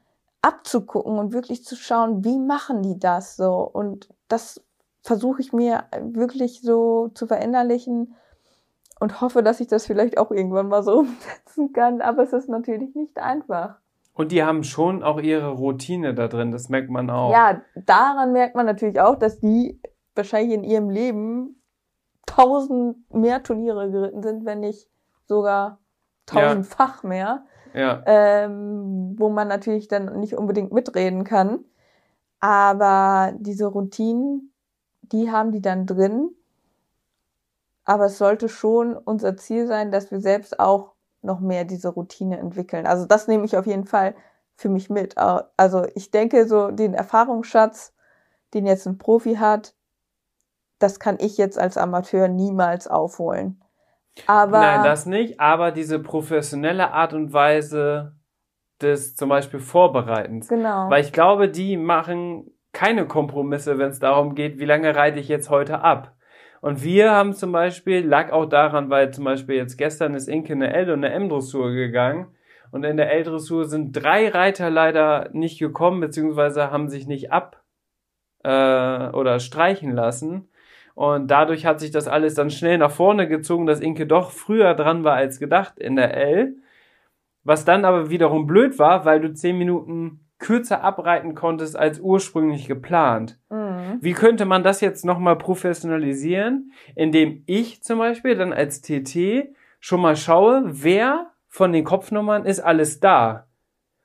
abzugucken 0.42 1.18
und 1.18 1.32
wirklich 1.32 1.64
zu 1.64 1.76
schauen, 1.76 2.24
wie 2.24 2.38
machen 2.38 2.82
die 2.82 2.98
das 2.98 3.36
so. 3.36 3.52
Und 3.60 4.08
das 4.28 4.64
versuche 5.02 5.40
ich 5.40 5.52
mir 5.52 5.84
wirklich 6.00 6.62
so 6.62 7.08
zu 7.14 7.26
verinnerlichen 7.26 8.14
und 8.98 9.20
hoffe, 9.20 9.42
dass 9.42 9.60
ich 9.60 9.66
das 9.66 9.86
vielleicht 9.86 10.18
auch 10.18 10.30
irgendwann 10.30 10.68
mal 10.68 10.82
so 10.82 10.98
umsetzen 11.00 11.72
kann. 11.72 12.00
Aber 12.00 12.22
es 12.22 12.32
ist 12.32 12.48
natürlich 12.48 12.94
nicht 12.94 13.18
einfach. 13.18 13.76
Und 14.16 14.32
die 14.32 14.42
haben 14.42 14.64
schon 14.64 15.02
auch 15.02 15.20
ihre 15.20 15.50
Routine 15.50 16.14
da 16.14 16.26
drin, 16.26 16.50
das 16.50 16.70
merkt 16.70 16.88
man 16.88 17.10
auch. 17.10 17.32
Ja, 17.32 17.60
daran 17.74 18.32
merkt 18.32 18.56
man 18.56 18.64
natürlich 18.64 18.98
auch, 18.98 19.16
dass 19.16 19.40
die 19.40 19.78
wahrscheinlich 20.14 20.54
in 20.54 20.64
ihrem 20.64 20.88
Leben 20.88 21.62
tausend 22.24 22.96
mehr 23.14 23.42
Turniere 23.42 23.90
geritten 23.90 24.22
sind, 24.22 24.46
wenn 24.46 24.60
nicht 24.60 24.88
sogar 25.26 25.80
tausendfach 26.24 27.02
ja. 27.02 27.08
mehr. 27.08 27.46
Ja. 27.74 28.02
Ähm, 28.06 29.16
wo 29.18 29.28
man 29.28 29.48
natürlich 29.48 29.86
dann 29.86 30.18
nicht 30.18 30.34
unbedingt 30.34 30.72
mitreden 30.72 31.24
kann. 31.24 31.66
Aber 32.40 33.34
diese 33.38 33.66
Routinen, 33.66 34.54
die 35.02 35.30
haben 35.30 35.52
die 35.52 35.60
dann 35.60 35.84
drin. 35.84 36.30
Aber 37.84 38.06
es 38.06 38.16
sollte 38.16 38.48
schon 38.48 38.96
unser 38.96 39.36
Ziel 39.36 39.66
sein, 39.66 39.92
dass 39.92 40.10
wir 40.10 40.20
selbst 40.20 40.58
auch 40.58 40.95
noch 41.26 41.40
mehr 41.40 41.64
diese 41.64 41.88
Routine 41.88 42.38
entwickeln. 42.38 42.86
Also 42.86 43.04
das 43.04 43.28
nehme 43.28 43.44
ich 43.44 43.56
auf 43.56 43.66
jeden 43.66 43.84
Fall 43.84 44.14
für 44.54 44.70
mich 44.70 44.88
mit. 44.88 45.16
Also 45.18 45.86
ich 45.94 46.10
denke, 46.10 46.46
so 46.46 46.70
den 46.70 46.94
Erfahrungsschatz, 46.94 47.94
den 48.54 48.64
jetzt 48.64 48.86
ein 48.86 48.96
Profi 48.96 49.34
hat, 49.34 49.74
das 50.78 50.98
kann 51.00 51.18
ich 51.20 51.36
jetzt 51.36 51.58
als 51.58 51.76
Amateur 51.76 52.28
niemals 52.28 52.88
aufholen. 52.88 53.62
Aber 54.26 54.60
Nein, 54.60 54.84
das 54.84 55.04
nicht, 55.04 55.40
aber 55.40 55.72
diese 55.72 55.98
professionelle 55.98 56.92
Art 56.92 57.12
und 57.12 57.34
Weise 57.34 58.14
des 58.80 59.14
zum 59.14 59.28
Beispiel 59.28 59.60
Vorbereitens. 59.60 60.48
Genau. 60.48 60.88
Weil 60.88 61.02
ich 61.02 61.12
glaube, 61.12 61.50
die 61.50 61.76
machen 61.76 62.50
keine 62.72 63.06
Kompromisse, 63.06 63.78
wenn 63.78 63.90
es 63.90 63.98
darum 63.98 64.34
geht, 64.34 64.58
wie 64.58 64.64
lange 64.64 64.94
reite 64.94 65.18
ich 65.18 65.28
jetzt 65.28 65.50
heute 65.50 65.80
ab. 65.80 66.15
Und 66.66 66.82
wir 66.82 67.12
haben 67.12 67.32
zum 67.32 67.52
Beispiel, 67.52 68.04
lag 68.04 68.32
auch 68.32 68.46
daran, 68.46 68.90
weil 68.90 69.14
zum 69.14 69.22
Beispiel 69.22 69.54
jetzt 69.54 69.76
gestern 69.76 70.14
ist 70.14 70.26
Inke 70.26 70.52
eine 70.52 70.74
L- 70.74 70.90
und 70.90 71.04
eine 71.04 71.14
M-Dressur 71.14 71.70
gegangen. 71.70 72.26
Und 72.72 72.82
in 72.82 72.96
der 72.96 73.12
L-Dressur 73.12 73.66
sind 73.66 73.92
drei 73.92 74.28
Reiter 74.28 74.68
leider 74.68 75.30
nicht 75.32 75.60
gekommen, 75.60 76.00
beziehungsweise 76.00 76.72
haben 76.72 76.88
sich 76.88 77.06
nicht 77.06 77.30
ab 77.30 77.62
äh, 78.42 78.48
oder 78.48 79.38
streichen 79.38 79.92
lassen. 79.92 80.48
Und 80.96 81.30
dadurch 81.30 81.66
hat 81.66 81.78
sich 81.78 81.92
das 81.92 82.08
alles 82.08 82.34
dann 82.34 82.50
schnell 82.50 82.78
nach 82.78 82.90
vorne 82.90 83.28
gezogen, 83.28 83.66
dass 83.66 83.78
Inke 83.78 84.08
doch 84.08 84.32
früher 84.32 84.74
dran 84.74 85.04
war 85.04 85.14
als 85.14 85.38
gedacht 85.38 85.78
in 85.78 85.94
der 85.94 86.16
L. 86.16 86.56
Was 87.44 87.64
dann 87.64 87.84
aber 87.84 88.10
wiederum 88.10 88.48
blöd 88.48 88.76
war, 88.80 89.04
weil 89.04 89.20
du 89.20 89.32
zehn 89.32 89.56
Minuten 89.56 90.26
kürzer 90.40 90.82
abreiten 90.82 91.36
konntest 91.36 91.76
als 91.78 92.00
ursprünglich 92.00 92.66
geplant. 92.66 93.38
Mhm. 93.86 93.98
Wie 94.00 94.12
könnte 94.12 94.44
man 94.44 94.62
das 94.62 94.80
jetzt 94.80 95.04
nochmal 95.04 95.36
professionalisieren, 95.36 96.72
indem 96.94 97.42
ich 97.46 97.82
zum 97.82 97.98
Beispiel 97.98 98.36
dann 98.36 98.52
als 98.52 98.80
TT 98.80 99.48
schon 99.80 100.00
mal 100.00 100.16
schaue, 100.16 100.62
wer 100.66 101.30
von 101.48 101.72
den 101.72 101.84
Kopfnummern 101.84 102.44
ist 102.44 102.60
alles 102.60 103.00
da. 103.00 103.46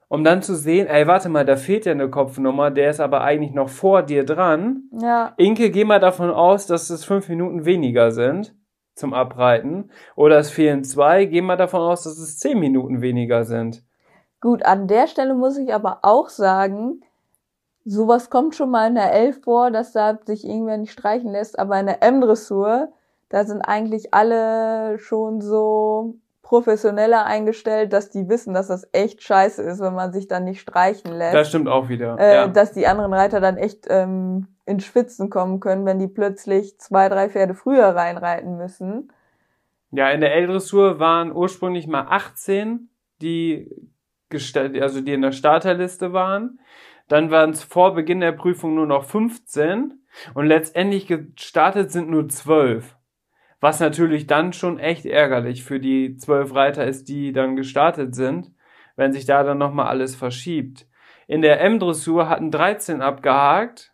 Um 0.08 0.24
dann 0.24 0.42
zu 0.42 0.56
sehen, 0.56 0.88
ey, 0.88 1.08
warte 1.08 1.30
mal, 1.30 1.46
da 1.46 1.56
fehlt 1.56 1.86
ja 1.86 1.94
eine 1.94 2.10
Kopfnummer, 2.10 2.70
der 2.70 2.90
ist 2.90 3.00
aber 3.00 3.22
eigentlich 3.22 3.54
noch 3.54 3.70
vor 3.70 4.04
dir 4.04 4.26
dran. 4.26 4.84
Ja. 5.02 5.34
Inke, 5.38 5.70
geh 5.70 5.86
mal 5.86 6.00
davon 6.00 6.32
aus, 6.32 6.68
dass 6.68 6.90
es 6.90 7.06
fünf 7.06 7.30
Minuten 7.30 7.64
weniger 7.66 8.12
sind 8.12 8.54
zum 8.94 9.14
Abreiten. 9.14 9.90
Oder 10.16 10.38
es 10.38 10.50
fehlen 10.50 10.84
zwei, 10.84 11.26
geh 11.26 11.42
mal 11.42 11.56
davon 11.56 11.82
aus, 11.82 12.04
dass 12.04 12.18
es 12.18 12.38
zehn 12.40 12.60
Minuten 12.60 13.02
weniger 13.02 13.46
sind. 13.46 13.84
Gut, 14.42 14.64
an 14.64 14.88
der 14.88 15.08
Stelle 15.08 15.34
muss 15.34 15.58
ich 15.58 15.74
aber 15.74 16.00
auch 16.04 16.30
sagen, 16.30 17.02
sowas 17.86 18.30
kommt 18.30 18.56
schon 18.56 18.72
mal 18.72 18.88
in 18.88 18.96
der 18.96 19.14
Elf 19.14 19.42
vor, 19.44 19.72
dass 19.72 19.94
da 19.94 20.20
sich 20.26 20.46
irgendwer 20.46 20.78
nicht 20.78 20.92
streichen 20.92 21.32
lässt, 21.32 21.58
aber 21.58 21.80
in 21.80 21.88
der 21.88 22.04
M-Dressur, 22.04 22.90
da 23.30 23.44
sind 23.44 23.62
eigentlich 23.62 24.14
alle 24.14 25.00
schon 25.00 25.42
so 25.42 26.16
professioneller 26.52 27.26
eingestellt, 27.26 27.94
dass 27.94 28.10
die 28.10 28.28
wissen, 28.28 28.54
dass 28.54 28.68
das 28.68 28.86
echt 28.92 29.24
scheiße 29.24 29.64
ist, 29.64 29.80
wenn 29.80 29.94
man 29.94 30.12
sich 30.12 30.28
dann 30.28 30.44
nicht 30.44 30.60
streichen 30.60 31.14
lässt. 31.14 31.34
Das 31.34 31.48
stimmt 31.48 31.70
auch 31.70 31.88
wieder. 31.88 32.20
Äh, 32.20 32.36
ja. 32.36 32.48
Dass 32.48 32.74
die 32.74 32.88
anderen 32.88 33.14
Reiter 33.14 33.40
dann 33.40 33.56
echt 33.56 33.86
ähm, 33.90 34.48
in 34.66 34.82
Schwitzen 34.82 35.30
kommen 35.30 35.62
können, 35.62 35.86
wenn 35.86 35.98
die 35.98 36.10
plötzlich 36.10 36.78
zwei, 36.78 37.08
drei 37.08 37.30
Pferde 37.30 37.54
früher 37.54 37.96
reinreiten 37.96 38.58
müssen. 38.58 39.14
Ja, 39.92 40.10
in 40.10 40.20
der 40.20 40.36
L-Dressur 40.36 41.00
waren 41.00 41.34
ursprünglich 41.34 41.88
mal 41.88 42.08
18, 42.10 42.90
die, 43.22 43.74
also 44.30 45.00
die 45.00 45.14
in 45.14 45.22
der 45.22 45.32
Starterliste 45.32 46.12
waren. 46.12 46.60
Dann 47.12 47.30
waren 47.30 47.50
es 47.50 47.62
vor 47.62 47.94
Beginn 47.94 48.22
der 48.22 48.32
Prüfung 48.32 48.74
nur 48.74 48.88
noch 48.88 49.04
15 49.04 50.00
und 50.34 50.46
letztendlich 50.46 51.08
gestartet 51.08 51.92
sind 51.92 52.10
nur 52.10 52.30
12. 52.30 52.96
Was 53.60 53.82
natürlich 53.82 54.28
dann 54.28 54.54
schon 54.54 54.80
echt 54.80 55.06
ärgerlich 55.06 55.66
für 55.66 55.82
die 55.82 56.16
zwölf 56.16 56.56
Reiter 56.56 56.86
ist, 56.86 57.10
die 57.10 57.34
dann 57.34 57.58
gestartet 57.58 58.16
sind, 58.16 58.54
wenn 58.96 59.12
sich 59.12 59.26
da 59.26 59.44
dann 59.44 59.58
nochmal 59.58 59.88
alles 59.88 60.16
verschiebt. 60.16 60.88
In 61.28 61.42
der 61.42 61.60
M-Dressur 61.60 62.30
hatten 62.30 62.50
13 62.50 63.02
abgehakt 63.02 63.92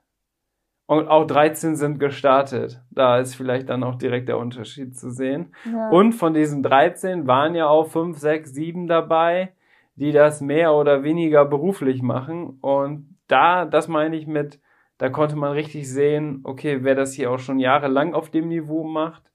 und 0.86 1.08
auch 1.08 1.26
13 1.26 1.76
sind 1.76 1.98
gestartet. 1.98 2.84
Da 2.92 3.18
ist 3.18 3.34
vielleicht 3.34 3.70
dann 3.70 3.84
auch 3.84 3.96
direkt 3.96 4.30
der 4.30 4.38
Unterschied 4.38 4.96
zu 4.96 5.10
sehen. 5.10 5.56
Ja. 5.66 5.90
Und 5.90 6.14
von 6.14 6.36
diesen 6.36 6.62
13 6.62 7.26
waren 7.26 7.56
ja 7.56 7.68
auch 7.68 7.90
5, 7.90 8.16
6, 8.16 8.54
7 8.54 8.86
dabei, 8.86 9.54
die 9.98 10.14
das 10.14 10.42
mehr 10.42 10.74
oder 10.74 11.04
weniger 11.04 11.46
beruflich 11.46 12.02
machen. 12.02 12.58
Und 12.62 13.18
da, 13.28 13.66
das 13.66 13.88
meine 13.88 14.16
ich 14.16 14.26
mit, 14.26 14.62
da 14.98 15.10
konnte 15.10 15.36
man 15.36 15.52
richtig 15.52 15.92
sehen, 15.92 16.40
okay, 16.44 16.80
wer 16.84 16.96
das 16.96 17.14
hier 17.14 17.30
auch 17.30 17.40
schon 17.40 17.60
jahrelang 17.60 18.14
auf 18.14 18.32
dem 18.32 18.48
Niveau 18.48 18.84
macht, 18.84 19.28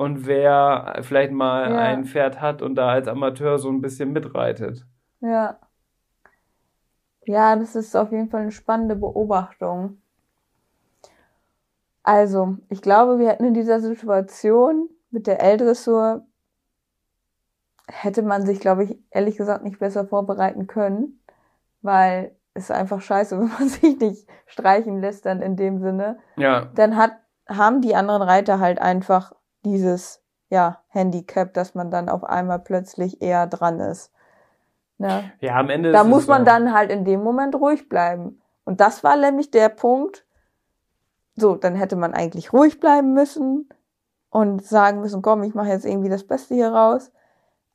und 0.00 0.26
wer 0.26 0.98
vielleicht 1.02 1.32
mal 1.32 1.70
ja. 1.70 1.78
ein 1.78 2.04
Pferd 2.04 2.40
hat 2.40 2.62
und 2.62 2.74
da 2.76 2.88
als 2.88 3.08
Amateur 3.08 3.58
so 3.58 3.68
ein 3.68 3.80
bisschen 3.80 4.12
mitreitet. 4.12 4.86
Ja. 5.20 5.58
Ja, 7.26 7.54
das 7.54 7.76
ist 7.76 7.94
auf 7.94 8.10
jeden 8.10 8.30
Fall 8.30 8.42
eine 8.42 8.50
spannende 8.50 8.96
Beobachtung. 8.96 10.00
Also, 12.02 12.56
ich 12.70 12.80
glaube, 12.80 13.18
wir 13.18 13.28
hätten 13.28 13.44
in 13.44 13.52
dieser 13.52 13.80
Situation 13.80 14.88
mit 15.10 15.26
der 15.26 15.42
L-Dressur 15.42 16.26
hätte 17.90 18.22
man 18.22 18.46
sich, 18.46 18.60
glaube 18.60 18.84
ich, 18.84 18.98
ehrlich 19.10 19.36
gesagt 19.36 19.64
nicht 19.64 19.78
besser 19.78 20.06
vorbereiten 20.06 20.66
können, 20.66 21.20
weil 21.82 22.34
es 22.54 22.70
einfach 22.70 23.00
scheiße, 23.00 23.38
wenn 23.40 23.48
man 23.48 23.68
sich 23.68 23.98
nicht 23.98 24.26
streichen 24.46 25.00
lässt 25.00 25.26
dann 25.26 25.42
in 25.42 25.56
dem 25.56 25.80
Sinne. 25.80 26.18
Ja. 26.36 26.68
Dann 26.74 26.96
hat, 26.96 27.12
haben 27.48 27.80
die 27.80 27.94
anderen 27.94 28.22
Reiter 28.22 28.60
halt 28.60 28.80
einfach 28.80 29.32
dieses 29.64 30.22
ja, 30.48 30.82
Handicap, 30.88 31.54
dass 31.54 31.74
man 31.74 31.90
dann 31.90 32.08
auf 32.08 32.24
einmal 32.24 32.58
plötzlich 32.58 33.22
eher 33.22 33.46
dran 33.46 33.78
ist. 33.78 34.12
Ne? 34.98 35.32
Ja, 35.40 35.56
am 35.56 35.70
Ende. 35.70 35.92
Da 35.92 36.04
muss 36.04 36.26
man 36.26 36.40
so. 36.40 36.46
dann 36.46 36.74
halt 36.74 36.90
in 36.90 37.04
dem 37.04 37.22
Moment 37.22 37.54
ruhig 37.54 37.88
bleiben. 37.88 38.40
Und 38.64 38.80
das 38.80 39.02
war 39.04 39.16
nämlich 39.16 39.50
der 39.50 39.68
Punkt. 39.68 40.26
So, 41.36 41.54
dann 41.54 41.74
hätte 41.74 41.96
man 41.96 42.12
eigentlich 42.12 42.52
ruhig 42.52 42.80
bleiben 42.80 43.14
müssen 43.14 43.68
und 44.28 44.64
sagen 44.64 45.00
müssen, 45.00 45.22
komm, 45.22 45.42
ich 45.44 45.54
mache 45.54 45.68
jetzt 45.68 45.86
irgendwie 45.86 46.10
das 46.10 46.24
Beste 46.24 46.54
hier 46.54 46.70
raus. 46.70 47.12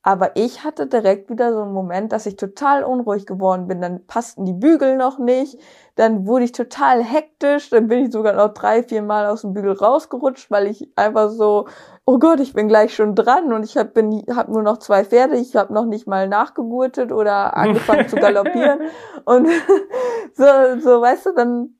Aber 0.07 0.35
ich 0.35 0.63
hatte 0.63 0.85
direkt 0.85 1.31
wieder 1.31 1.51
so 1.51 1.63
einen 1.63 1.73
Moment, 1.73 2.11
dass 2.11 2.27
ich 2.27 2.35
total 2.35 2.83
unruhig 2.83 3.25
geworden 3.25 3.67
bin. 3.67 3.81
Dann 3.81 4.05
passten 4.05 4.45
die 4.45 4.53
Bügel 4.53 4.97
noch 4.97 5.17
nicht. 5.17 5.59
Dann 5.95 6.27
wurde 6.27 6.45
ich 6.45 6.51
total 6.51 7.03
hektisch. 7.03 7.71
Dann 7.71 7.87
bin 7.87 8.05
ich 8.05 8.11
sogar 8.11 8.33
noch 8.33 8.53
drei, 8.53 8.83
vier 8.83 9.01
Mal 9.01 9.25
aus 9.25 9.41
dem 9.41 9.53
Bügel 9.53 9.71
rausgerutscht, 9.71 10.51
weil 10.51 10.67
ich 10.67 10.95
einfach 10.95 11.31
so, 11.31 11.67
oh 12.05 12.19
Gott, 12.19 12.39
ich 12.39 12.53
bin 12.53 12.67
gleich 12.67 12.93
schon 12.93 13.15
dran 13.15 13.51
und 13.51 13.63
ich 13.63 13.77
habe 13.77 14.23
hab 14.29 14.47
nur 14.47 14.61
noch 14.61 14.77
zwei 14.77 15.03
Pferde. 15.03 15.37
Ich 15.37 15.55
habe 15.55 15.73
noch 15.73 15.85
nicht 15.85 16.05
mal 16.05 16.27
nachgegurtet 16.27 17.11
oder 17.11 17.57
angefangen 17.57 18.07
zu 18.07 18.17
galoppieren. 18.17 18.81
Und 19.25 19.47
so, 20.35 20.45
so, 20.81 21.01
weißt 21.01 21.25
du, 21.25 21.33
dann 21.33 21.79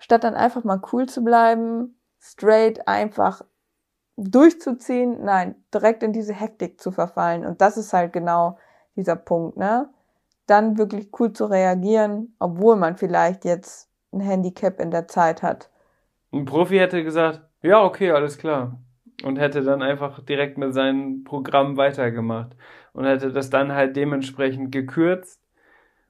statt 0.00 0.24
dann 0.24 0.32
einfach 0.34 0.64
mal 0.64 0.80
cool 0.90 1.06
zu 1.06 1.22
bleiben, 1.22 2.00
straight 2.18 2.88
einfach 2.88 3.42
durchzuziehen, 4.20 5.24
nein, 5.24 5.54
direkt 5.72 6.02
in 6.02 6.12
diese 6.12 6.34
Hektik 6.34 6.80
zu 6.80 6.90
verfallen. 6.90 7.44
Und 7.46 7.60
das 7.60 7.76
ist 7.76 7.92
halt 7.92 8.12
genau 8.12 8.58
dieser 8.96 9.16
Punkt, 9.16 9.56
ne? 9.56 9.88
Dann 10.46 10.78
wirklich 10.78 11.08
cool 11.18 11.32
zu 11.32 11.46
reagieren, 11.46 12.34
obwohl 12.38 12.76
man 12.76 12.96
vielleicht 12.96 13.44
jetzt 13.44 13.88
ein 14.12 14.20
Handicap 14.20 14.80
in 14.80 14.90
der 14.90 15.08
Zeit 15.08 15.42
hat. 15.42 15.70
Ein 16.32 16.44
Profi 16.44 16.78
hätte 16.78 17.02
gesagt, 17.04 17.42
ja, 17.62 17.82
okay, 17.82 18.10
alles 18.10 18.36
klar. 18.36 18.78
Und 19.22 19.38
hätte 19.38 19.62
dann 19.62 19.82
einfach 19.82 20.24
direkt 20.24 20.58
mit 20.58 20.74
seinem 20.74 21.24
Programm 21.24 21.76
weitergemacht. 21.76 22.56
Und 22.92 23.04
hätte 23.04 23.32
das 23.32 23.50
dann 23.50 23.72
halt 23.72 23.96
dementsprechend 23.96 24.72
gekürzt. 24.72 25.40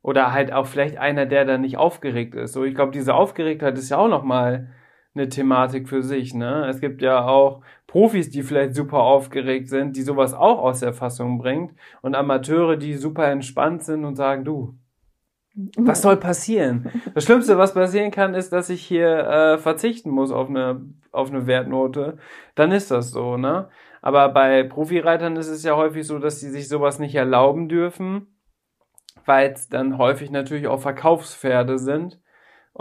Oder 0.03 0.33
halt 0.33 0.53
auch 0.53 0.67
vielleicht 0.67 0.97
einer, 0.97 1.27
der 1.27 1.45
da 1.45 1.59
nicht 1.59 1.77
aufgeregt 1.77 2.35
ist. 2.35 2.55
So, 2.55 2.65
ich 2.65 2.75
glaube, 2.75 2.93
diese 2.93 3.15
Aufgeregtheit 3.15 3.77
ist 3.77 3.91
ja 3.91 3.99
auch 3.99 4.09
nochmal 4.09 4.69
eine 5.15 5.29
Thematik 5.29 5.89
für 5.89 6.03
sich. 6.03 6.35
Ne? 6.35 6.67
Es 6.69 6.81
gibt 6.81 7.03
ja 7.03 7.27
auch 7.27 7.63
Profis, 7.87 8.31
die 8.31 8.43
vielleicht 8.43 8.75
super 8.75 8.99
aufgeregt 8.99 9.69
sind, 9.69 9.97
die 9.97 10.03
sowas 10.03 10.35
auch 10.35 10.59
aus 10.61 10.81
der 10.81 10.93
Fassung 10.93 11.39
bringt 11.39 11.75
und 12.03 12.15
Amateure, 12.15 12.77
die 12.77 12.95
super 12.95 13.27
entspannt 13.27 13.83
sind 13.83 14.05
und 14.05 14.15
sagen, 14.17 14.45
du, 14.45 14.79
was 15.77 16.03
soll 16.03 16.17
passieren? 16.17 16.91
Das 17.15 17.25
Schlimmste, 17.25 17.59
was 17.59 17.75
passieren 17.75 18.13
kann, 18.13 18.35
ist, 18.35 18.53
dass 18.53 18.71
ich 18.71 18.83
hier 18.83 19.09
äh, 19.09 19.59
verzichten 19.59 20.11
muss 20.11 20.31
auf 20.31 20.49
eine, 20.49 20.81
auf 21.11 21.31
eine 21.31 21.47
Wertnote. 21.47 22.19
Dann 22.55 22.71
ist 22.71 22.91
das 22.91 23.11
so, 23.11 23.37
ne? 23.37 23.69
Aber 24.03 24.29
bei 24.31 24.63
Profireitern 24.63 25.37
ist 25.37 25.49
es 25.49 25.63
ja 25.65 25.77
häufig 25.77 26.07
so, 26.07 26.19
dass 26.19 26.41
sie 26.41 26.49
sich 26.49 26.69
sowas 26.69 26.99
nicht 26.99 27.15
erlauben 27.17 27.69
dürfen, 27.69 28.29
weil 29.27 29.51
es 29.53 29.69
dann 29.69 29.99
häufig 29.99 30.31
natürlich 30.31 30.69
auch 30.69 30.81
Verkaufspferde 30.81 31.79
sind 31.79 32.19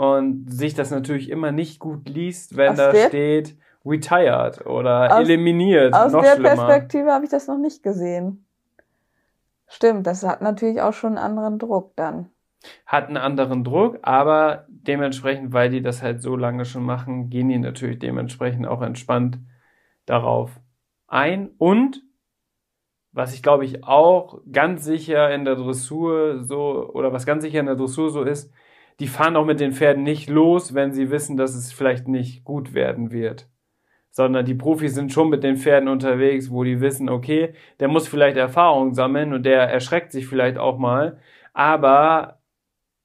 und 0.00 0.50
sich 0.50 0.72
das 0.72 0.90
natürlich 0.90 1.28
immer 1.28 1.52
nicht 1.52 1.78
gut 1.78 2.08
liest, 2.08 2.56
wenn 2.56 2.70
aus 2.70 2.78
da 2.78 2.94
steht 2.94 3.58
retired 3.84 4.64
oder 4.64 5.14
aus, 5.14 5.28
eliminiert. 5.28 5.92
Aus 5.92 6.12
der 6.12 6.36
schlimmer. 6.36 6.54
Perspektive 6.54 7.12
habe 7.12 7.26
ich 7.26 7.30
das 7.30 7.46
noch 7.48 7.58
nicht 7.58 7.82
gesehen. 7.82 8.46
Stimmt, 9.66 10.06
das 10.06 10.26
hat 10.26 10.40
natürlich 10.40 10.80
auch 10.80 10.94
schon 10.94 11.18
einen 11.18 11.26
anderen 11.26 11.58
Druck 11.58 11.94
dann. 11.96 12.30
Hat 12.86 13.08
einen 13.08 13.18
anderen 13.18 13.62
Druck, 13.62 13.98
aber 14.00 14.64
dementsprechend, 14.70 15.52
weil 15.52 15.68
die 15.68 15.82
das 15.82 16.02
halt 16.02 16.22
so 16.22 16.34
lange 16.34 16.64
schon 16.64 16.82
machen, 16.82 17.28
gehen 17.28 17.50
die 17.50 17.58
natürlich 17.58 17.98
dementsprechend 17.98 18.66
auch 18.66 18.80
entspannt 18.80 19.38
darauf 20.06 20.60
ein. 21.08 21.50
Und 21.58 22.02
was 23.12 23.34
ich 23.34 23.42
glaube 23.42 23.66
ich 23.66 23.84
auch 23.84 24.40
ganz 24.50 24.82
sicher 24.82 25.30
in 25.34 25.44
der 25.44 25.56
Dressur 25.56 26.42
so, 26.42 26.88
oder 26.94 27.12
was 27.12 27.26
ganz 27.26 27.42
sicher 27.42 27.60
in 27.60 27.66
der 27.66 27.76
Dressur 27.76 28.08
so 28.08 28.22
ist, 28.22 28.50
die 29.00 29.08
fahren 29.08 29.36
auch 29.36 29.46
mit 29.46 29.60
den 29.60 29.72
Pferden 29.72 30.02
nicht 30.02 30.28
los, 30.28 30.74
wenn 30.74 30.92
sie 30.92 31.10
wissen, 31.10 31.38
dass 31.38 31.54
es 31.54 31.72
vielleicht 31.72 32.06
nicht 32.06 32.44
gut 32.44 32.74
werden 32.74 33.10
wird. 33.10 33.48
Sondern 34.10 34.44
die 34.44 34.54
Profis 34.54 34.94
sind 34.94 35.10
schon 35.10 35.30
mit 35.30 35.42
den 35.42 35.56
Pferden 35.56 35.88
unterwegs, 35.88 36.50
wo 36.50 36.64
die 36.64 36.80
wissen, 36.80 37.08
okay, 37.08 37.54
der 37.80 37.88
muss 37.88 38.08
vielleicht 38.08 38.36
Erfahrung 38.36 38.92
sammeln 38.92 39.32
und 39.32 39.44
der 39.44 39.62
erschreckt 39.62 40.12
sich 40.12 40.26
vielleicht 40.26 40.58
auch 40.58 40.78
mal. 40.78 41.18
Aber 41.54 42.40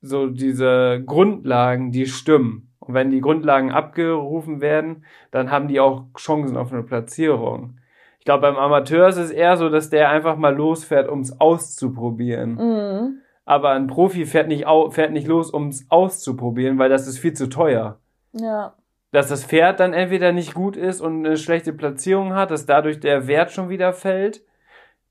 so 0.01 0.27
diese 0.27 1.01
Grundlagen, 1.05 1.91
die 1.91 2.07
stimmen. 2.07 2.73
Und 2.79 2.93
wenn 2.93 3.09
die 3.09 3.21
Grundlagen 3.21 3.71
abgerufen 3.71 4.61
werden, 4.61 5.05
dann 5.31 5.49
haben 5.49 5.69
die 5.69 5.79
auch 5.79 6.07
Chancen 6.17 6.57
auf 6.57 6.73
eine 6.73 6.83
Platzierung. 6.83 7.79
Ich 8.19 8.25
glaube, 8.25 8.41
beim 8.41 8.57
Amateur 8.57 9.07
ist 9.07 9.17
es 9.17 9.31
eher 9.31 9.55
so, 9.55 9.69
dass 9.69 9.89
der 9.89 10.09
einfach 10.09 10.35
mal 10.35 10.55
losfährt, 10.55 11.07
um 11.07 11.21
es 11.21 11.39
auszuprobieren. 11.39 12.55
Mhm 12.55 13.21
aber 13.45 13.71
ein 13.71 13.87
Profi 13.87 14.25
fährt 14.25 14.47
nicht, 14.47 14.65
au 14.65 14.89
fährt 14.89 15.11
nicht 15.11 15.27
los, 15.27 15.51
um 15.51 15.67
es 15.67 15.85
auszuprobieren, 15.89 16.79
weil 16.79 16.89
das 16.89 17.07
ist 17.07 17.19
viel 17.19 17.33
zu 17.33 17.47
teuer. 17.47 17.99
Ja. 18.33 18.73
Dass 19.11 19.29
das 19.29 19.45
Pferd 19.45 19.79
dann 19.79 19.93
entweder 19.93 20.31
nicht 20.31 20.55
gut 20.55 20.75
ist 20.75 20.99
und 20.99 21.25
eine 21.25 21.37
schlechte 21.37 21.71
Platzierung 21.71 22.33
hat, 22.33 22.51
dass 22.51 22.65
dadurch 22.65 22.99
der 22.99 23.27
Wert 23.27 23.51
schon 23.51 23.69
wieder 23.69 23.93
fällt. 23.93 24.43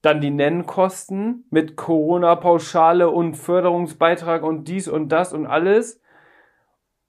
Dann 0.03 0.21
die 0.21 0.33
Nennkosten 0.33 1.47
mit 1.49 1.77
Corona-Pauschale 1.77 3.09
und 3.09 3.37
Förderungsbeitrag 3.37 4.43
und 4.43 4.69
dies 4.69 4.89
und 4.89 5.09
das 5.09 5.33
und 5.33 5.47
alles. 5.47 6.03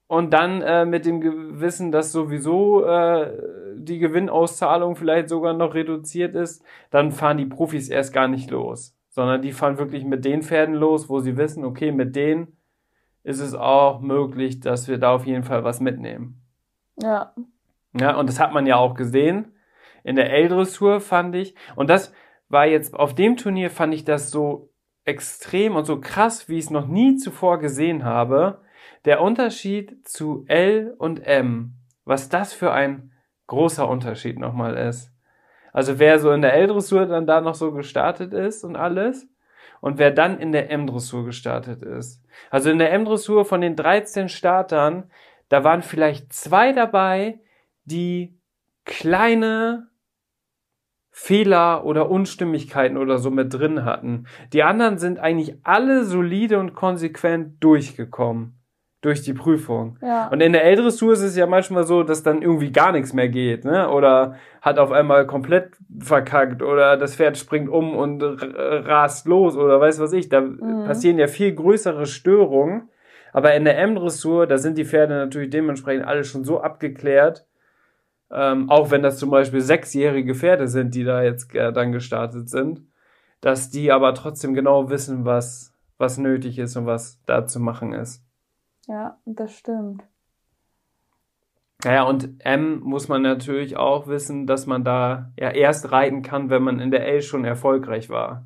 Und 0.08 0.32
dann 0.32 0.62
äh, 0.62 0.86
mit 0.86 1.06
dem 1.06 1.20
Gewissen, 1.20 1.92
dass 1.92 2.12
sowieso 2.12 2.86
äh, 2.86 3.34
die 3.76 3.98
Gewinnauszahlung 3.98 4.96
vielleicht 4.96 5.28
sogar 5.28 5.54
noch 5.54 5.74
reduziert 5.74 6.36
ist, 6.36 6.64
dann 6.92 7.12
fahren 7.12 7.38
die 7.38 7.48
Profis 7.48 7.90
erst 7.90 8.14
gar 8.14 8.28
nicht 8.28 8.52
los 8.52 8.95
sondern 9.16 9.42
die 9.42 9.54
fahren 9.54 9.78
wirklich 9.78 10.04
mit 10.04 10.26
den 10.26 10.44
Pferden 10.44 10.76
los, 10.76 11.08
wo 11.08 11.22
sie 11.22 11.38
wissen, 11.38 11.64
okay, 11.64 11.94
mit 11.94 12.18
denen 12.18 12.58
ist 13.24 13.40
es 13.40 13.54
auch 13.56 14.02
möglich, 14.02 14.60
dass 14.60 14.90
wir 14.90 14.98
da 14.98 15.16
auf 15.16 15.26
jeden 15.26 15.44
Fall 15.44 15.64
was 15.64 15.80
mitnehmen. 15.80 16.42
Ja. 17.02 17.34
Ja, 17.98 18.18
und 18.18 18.28
das 18.28 18.42
hat 18.42 18.52
man 18.52 18.68
ja 18.68 18.76
auch 18.76 18.94
gesehen. 18.94 19.54
In 20.04 20.18
der 20.18 20.34
L-Dressur 20.34 21.00
fand 21.00 21.34
ich, 21.34 21.56
und 21.78 21.90
das 21.90 22.14
war 22.50 22.66
jetzt 22.66 22.94
auf 22.94 23.16
dem 23.16 23.38
Turnier 23.38 23.70
fand 23.70 23.94
ich 23.94 24.04
das 24.04 24.32
so 24.32 24.70
extrem 25.06 25.78
und 25.78 25.86
so 25.86 26.02
krass, 26.02 26.50
wie 26.50 26.58
ich 26.58 26.66
es 26.66 26.70
noch 26.70 26.86
nie 26.86 27.16
zuvor 27.16 27.60
gesehen 27.60 28.04
habe, 28.04 28.62
Der 29.06 29.22
Unterschied 29.22 30.06
zu 30.06 30.44
L 30.48 30.94
und 30.98 31.26
M, 31.26 31.76
was 32.04 32.28
das 32.28 32.54
für 32.54 32.74
ein 32.74 33.14
großer 33.48 33.88
Unterschied 33.88 34.40
nochmal 34.40 34.76
ist. 34.76 35.15
Also 35.76 36.00
wer 36.00 36.20
so 36.20 36.32
in 36.32 36.42
der 36.42 36.54
L-Dressur 36.54 37.06
dann 37.06 37.28
da 37.28 37.42
noch 37.42 37.54
so 37.54 37.74
gestartet 37.74 38.32
ist 38.32 38.64
und 38.64 38.78
alles 38.78 39.28
und 39.82 39.98
wer 39.98 40.10
dann 40.10 40.40
in 40.40 40.54
der 40.54 40.72
M-Dressur 40.72 41.26
gestartet 41.26 41.82
ist. 41.82 42.24
Also 42.50 42.70
in 42.70 42.80
der 42.80 42.94
M-Dressur 42.94 43.44
von 43.44 43.60
den 43.60 43.76
13 43.76 44.30
Startern, 44.30 45.12
da 45.50 45.66
waren 45.66 45.82
vielleicht 45.82 46.32
zwei 46.32 46.72
dabei, 46.72 47.42
die 47.84 48.40
kleine 48.86 49.90
Fehler 51.12 51.84
oder 51.84 52.10
Unstimmigkeiten 52.10 52.96
oder 52.96 53.18
so 53.18 53.30
mit 53.30 53.54
drin 53.54 53.84
hatten. 53.84 54.28
Die 54.54 54.64
anderen 54.64 54.98
sind 54.98 55.20
eigentlich 55.20 55.58
alle 55.64 56.06
solide 56.06 56.58
und 56.58 56.74
konsequent 56.74 57.62
durchgekommen 57.62 58.65
durch 59.06 59.22
die 59.22 59.34
Prüfung. 59.34 59.98
Ja. 60.02 60.28
Und 60.30 60.42
in 60.42 60.52
der 60.54 60.66
L-Dressur 60.66 61.14
ist 61.14 61.22
es 61.22 61.36
ja 61.38 61.46
manchmal 61.48 61.84
so, 61.86 62.04
dass 62.04 62.24
dann 62.24 62.42
irgendwie 62.42 62.72
gar 62.72 62.92
nichts 62.92 63.14
mehr 63.14 63.30
geht, 63.30 63.64
ne? 63.64 63.90
Oder 63.90 64.36
hat 64.62 64.80
auf 64.80 64.92
einmal 64.92 65.26
komplett 65.28 65.78
verkackt 66.00 66.62
oder 66.64 66.98
das 66.98 67.16
Pferd 67.16 67.38
springt 67.38 67.70
um 67.70 67.96
und 67.96 68.22
rast 68.22 69.28
los 69.28 69.56
oder 69.56 69.80
weiß 69.80 70.00
was 70.00 70.12
ich. 70.14 70.28
Da 70.30 70.42
Mhm. 70.42 70.86
passieren 70.86 71.20
ja 71.20 71.28
viel 71.28 71.54
größere 71.54 72.06
Störungen. 72.06 72.90
Aber 73.32 73.54
in 73.54 73.66
der 73.66 73.78
M-Dressur, 73.80 74.48
da 74.48 74.58
sind 74.58 74.78
die 74.78 74.86
Pferde 74.86 75.14
natürlich 75.14 75.50
dementsprechend 75.50 76.08
alle 76.08 76.24
schon 76.24 76.46
so 76.46 76.62
abgeklärt, 76.62 77.46
ähm, 78.32 78.70
auch 78.70 78.92
wenn 78.92 79.04
das 79.04 79.18
zum 79.20 79.30
Beispiel 79.30 79.62
sechsjährige 79.62 80.34
Pferde 80.36 80.68
sind, 80.68 80.96
die 80.96 81.04
da 81.04 81.22
jetzt 81.22 81.54
äh, 81.54 81.72
dann 81.72 81.92
gestartet 81.92 82.50
sind, 82.50 82.82
dass 83.42 83.70
die 83.70 83.92
aber 83.92 84.14
trotzdem 84.16 84.54
genau 84.56 84.90
wissen, 84.90 85.26
was, 85.26 85.74
was 85.98 86.18
nötig 86.18 86.58
ist 86.58 86.76
und 86.78 86.86
was 86.88 87.20
da 87.26 87.46
zu 87.46 87.60
machen 87.60 87.94
ist. 87.94 88.25
Ja, 88.88 89.18
das 89.26 89.58
stimmt. 89.58 90.04
Naja, 91.84 92.04
und 92.04 92.30
M 92.40 92.80
muss 92.80 93.08
man 93.08 93.22
natürlich 93.22 93.78
auch 93.78 94.08
wissen, 94.08 94.48
dass 94.48 94.66
man 94.66 94.84
da 94.84 95.32
ja 95.40 95.52
erst 95.52 95.92
reiten 95.92 96.24
kann, 96.24 96.50
wenn 96.50 96.64
man 96.64 96.80
in 96.80 96.90
der 96.92 97.06
L 97.08 97.22
schon 97.22 97.46
erfolgreich 97.46 98.10
war. 98.10 98.46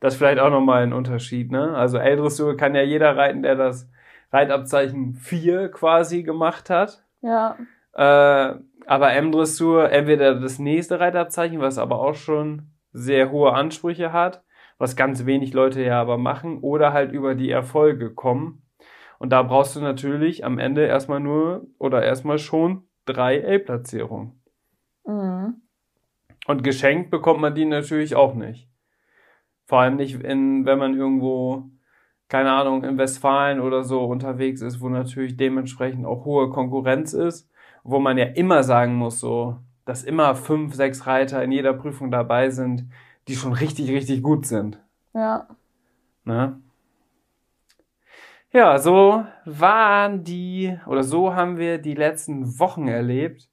Das 0.00 0.14
ist 0.14 0.18
vielleicht 0.18 0.40
auch 0.40 0.50
nochmal 0.50 0.82
ein 0.82 0.92
Unterschied, 0.92 1.50
ne? 1.50 1.74
Also 1.74 1.98
L-Dressur 1.98 2.56
kann 2.56 2.74
ja 2.74 2.82
jeder 2.82 3.16
reiten, 3.16 3.42
der 3.42 3.54
das 3.54 3.88
Reitabzeichen 4.32 5.14
4 5.14 5.70
quasi 5.70 6.22
gemacht 6.22 6.70
hat. 6.70 7.04
Ja, 7.22 7.56
Äh, 7.94 8.56
aber 8.86 9.12
M-Dressur, 9.12 9.90
entweder 9.90 10.34
das 10.34 10.58
nächste 10.58 11.00
Reitabzeichen, 11.00 11.60
was 11.60 11.78
aber 11.78 12.00
auch 12.00 12.14
schon 12.14 12.70
sehr 12.92 13.30
hohe 13.30 13.52
Ansprüche 13.52 14.12
hat, 14.12 14.44
was 14.78 14.96
ganz 14.96 15.24
wenig 15.24 15.54
Leute 15.54 15.82
ja 15.82 16.00
aber 16.00 16.18
machen, 16.18 16.58
oder 16.60 16.92
halt 16.92 17.12
über 17.12 17.34
die 17.34 17.50
Erfolge 17.50 18.12
kommen. 18.12 18.65
Und 19.18 19.30
da 19.30 19.42
brauchst 19.42 19.76
du 19.76 19.80
natürlich 19.80 20.44
am 20.44 20.58
Ende 20.58 20.86
erstmal 20.86 21.20
nur 21.20 21.66
oder 21.78 22.02
erstmal 22.02 22.38
schon 22.38 22.84
drei 23.04 23.38
L-Platzierungen. 23.38 24.32
mhm. 25.06 25.62
Und 26.46 26.62
geschenkt 26.62 27.10
bekommt 27.10 27.40
man 27.40 27.56
die 27.56 27.64
natürlich 27.64 28.14
auch 28.14 28.34
nicht. 28.34 28.68
Vor 29.64 29.80
allem 29.80 29.96
nicht, 29.96 30.22
in, 30.22 30.64
wenn 30.64 30.78
man 30.78 30.94
irgendwo, 30.94 31.64
keine 32.28 32.52
Ahnung, 32.52 32.84
in 32.84 32.98
Westfalen 32.98 33.58
oder 33.60 33.82
so 33.82 34.04
unterwegs 34.04 34.60
ist, 34.60 34.80
wo 34.80 34.88
natürlich 34.88 35.36
dementsprechend 35.36 36.06
auch 36.06 36.24
hohe 36.24 36.50
Konkurrenz 36.50 37.14
ist, 37.14 37.50
wo 37.82 37.98
man 37.98 38.16
ja 38.16 38.26
immer 38.26 38.62
sagen 38.62 38.94
muss, 38.94 39.18
so, 39.18 39.58
dass 39.84 40.04
immer 40.04 40.36
fünf, 40.36 40.74
sechs 40.74 41.06
Reiter 41.06 41.42
in 41.42 41.50
jeder 41.50 41.72
Prüfung 41.72 42.12
dabei 42.12 42.50
sind, 42.50 42.88
die 43.26 43.34
schon 43.34 43.52
richtig, 43.52 43.90
richtig 43.90 44.22
gut 44.22 44.46
sind. 44.46 44.80
ja, 45.14 45.48
Ne? 46.24 46.60
Ja, 48.56 48.78
so 48.78 49.22
waren 49.44 50.24
die, 50.24 50.78
oder 50.86 51.02
so 51.02 51.34
haben 51.34 51.58
wir 51.58 51.76
die 51.76 51.92
letzten 51.92 52.58
Wochen 52.58 52.88
erlebt. 52.88 53.50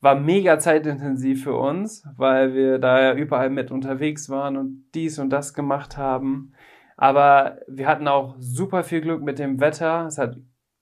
War 0.00 0.16
mega 0.16 0.58
zeitintensiv 0.58 1.44
für 1.44 1.54
uns, 1.54 2.04
weil 2.16 2.52
wir 2.52 2.80
da 2.80 3.00
ja 3.00 3.14
überall 3.14 3.50
mit 3.50 3.70
unterwegs 3.70 4.28
waren 4.30 4.56
und 4.56 4.86
dies 4.96 5.20
und 5.20 5.30
das 5.30 5.54
gemacht 5.54 5.96
haben. 5.96 6.54
Aber 6.96 7.60
wir 7.68 7.86
hatten 7.86 8.08
auch 8.08 8.34
super 8.40 8.82
viel 8.82 9.00
Glück 9.00 9.22
mit 9.22 9.38
dem 9.38 9.60
Wetter. 9.60 10.06
Es 10.08 10.18
hat 10.18 10.36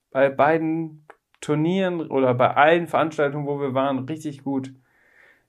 bei 0.09 0.29
beiden 0.29 1.05
Turnieren 1.39 2.01
oder 2.09 2.33
bei 2.33 2.55
allen 2.55 2.87
Veranstaltungen, 2.87 3.45
wo 3.45 3.59
wir 3.61 3.75
waren, 3.75 3.99
richtig 4.05 4.43
gut 4.43 4.73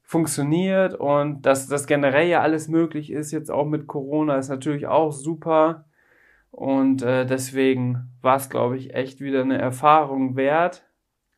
funktioniert 0.03 0.93
und 0.93 1.47
dass 1.47 1.67
das 1.67 1.87
generell 1.87 2.29
ja 2.29 2.43
alles 2.43 2.69
möglich 2.69 3.11
ist, 3.11 3.33
jetzt 3.33 3.51
auch 3.51 3.65
mit 3.65 3.87
Corona, 3.87 4.37
ist 4.37 4.51
natürlich 4.51 4.87
auch 4.87 5.13
super. 5.13 5.87
Und 6.53 7.03
äh, 7.03 7.25
deswegen 7.27 8.11
war 8.21 8.37
es, 8.37 8.51
glaube 8.51 8.77
ich, 8.77 8.95
echt 8.95 9.21
wieder 9.21 9.41
eine 9.41 9.59
Erfahrung 9.59 10.37
wert. 10.37 10.87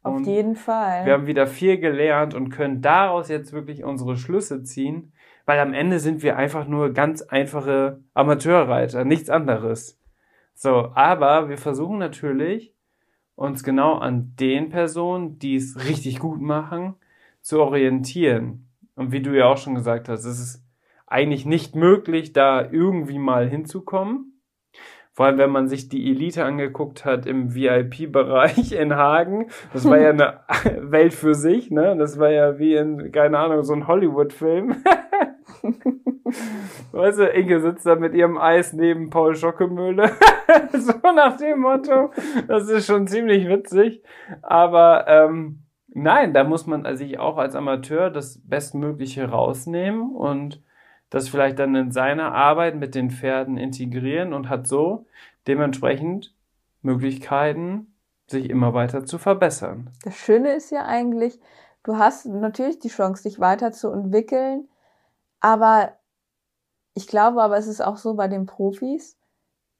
auf 0.02 0.16
Und 0.16 0.26
jeden 0.26 0.56
Fall. 0.56 1.06
wir 1.06 1.14
haben 1.14 1.26
wieder 1.26 1.46
viel 1.46 1.78
gelernt 1.78 2.34
und 2.34 2.50
können 2.50 2.82
daraus 2.82 3.28
jetzt 3.28 3.52
wirklich 3.52 3.84
unsere 3.84 4.16
Schlüsse 4.16 4.64
ziehen, 4.64 5.12
weil 5.46 5.60
am 5.60 5.72
Ende 5.72 6.00
sind 6.00 6.22
wir 6.22 6.36
einfach 6.36 6.66
nur 6.66 6.92
ganz 6.92 7.22
einfache 7.22 8.02
Amateurreiter, 8.12 9.04
nichts 9.04 9.30
anderes. 9.30 10.00
So, 10.54 10.90
aber 10.94 11.48
wir 11.48 11.58
versuchen 11.58 11.98
natürlich, 11.98 12.74
uns 13.36 13.64
genau 13.64 13.94
an 13.94 14.34
den 14.38 14.68
Personen, 14.68 15.38
die 15.38 15.56
es 15.56 15.88
richtig 15.88 16.18
gut 16.18 16.40
machen, 16.40 16.96
zu 17.40 17.60
orientieren. 17.60 18.68
Und 18.96 19.12
wie 19.12 19.22
du 19.22 19.36
ja 19.36 19.46
auch 19.46 19.58
schon 19.58 19.74
gesagt 19.74 20.08
hast, 20.08 20.24
es 20.24 20.40
ist 20.40 20.64
eigentlich 21.06 21.46
nicht 21.46 21.76
möglich, 21.76 22.32
da 22.32 22.68
irgendwie 22.68 23.18
mal 23.18 23.48
hinzukommen. 23.48 24.33
Vor 25.14 25.26
allem, 25.26 25.38
wenn 25.38 25.50
man 25.50 25.68
sich 25.68 25.88
die 25.88 26.10
Elite 26.10 26.44
angeguckt 26.44 27.04
hat 27.04 27.24
im 27.24 27.54
VIP-Bereich 27.54 28.72
in 28.72 28.96
Hagen. 28.96 29.46
Das 29.72 29.88
war 29.88 29.96
ja 29.96 30.10
eine 30.10 30.40
Welt 30.90 31.14
für 31.14 31.34
sich, 31.34 31.70
ne? 31.70 31.96
Das 31.96 32.18
war 32.18 32.30
ja 32.30 32.58
wie 32.58 32.74
in, 32.74 33.12
keine 33.12 33.38
Ahnung, 33.38 33.62
so 33.62 33.74
ein 33.74 33.86
Hollywood-Film. 33.86 34.74
weißt 36.90 37.20
du, 37.20 37.28
Inge 37.28 37.60
sitzt 37.60 37.86
da 37.86 37.94
mit 37.94 38.14
ihrem 38.14 38.38
Eis 38.38 38.72
neben 38.72 39.10
Paul 39.10 39.36
Schockemöhle. 39.36 40.10
so 40.72 40.94
nach 41.14 41.36
dem 41.36 41.60
Motto. 41.60 42.10
Das 42.48 42.68
ist 42.68 42.86
schon 42.86 43.06
ziemlich 43.06 43.48
witzig. 43.48 44.02
Aber 44.42 45.06
ähm, 45.06 45.62
nein, 45.88 46.34
da 46.34 46.42
muss 46.42 46.66
man 46.66 46.96
sich 46.96 47.20
auch 47.20 47.36
als 47.36 47.54
Amateur 47.54 48.10
das 48.10 48.42
Bestmögliche 48.44 49.28
rausnehmen 49.28 50.10
und 50.10 50.60
das 51.10 51.28
vielleicht 51.28 51.58
dann 51.58 51.74
in 51.74 51.92
seiner 51.92 52.32
Arbeit 52.32 52.76
mit 52.76 52.94
den 52.94 53.10
Pferden 53.10 53.56
integrieren 53.56 54.32
und 54.32 54.48
hat 54.48 54.66
so 54.66 55.06
dementsprechend 55.46 56.34
Möglichkeiten, 56.82 57.94
sich 58.26 58.48
immer 58.48 58.74
weiter 58.74 59.04
zu 59.04 59.18
verbessern. 59.18 59.90
Das 60.02 60.16
Schöne 60.16 60.54
ist 60.54 60.70
ja 60.70 60.84
eigentlich, 60.86 61.38
du 61.82 61.98
hast 61.98 62.26
natürlich 62.26 62.78
die 62.78 62.88
Chance, 62.88 63.24
dich 63.24 63.38
weiterzuentwickeln, 63.38 64.68
aber 65.40 65.92
ich 66.94 67.06
glaube 67.06 67.42
aber, 67.42 67.58
es 67.58 67.66
ist 67.66 67.80
auch 67.80 67.96
so 67.96 68.14
bei 68.14 68.28
den 68.28 68.46
Profis, 68.46 69.18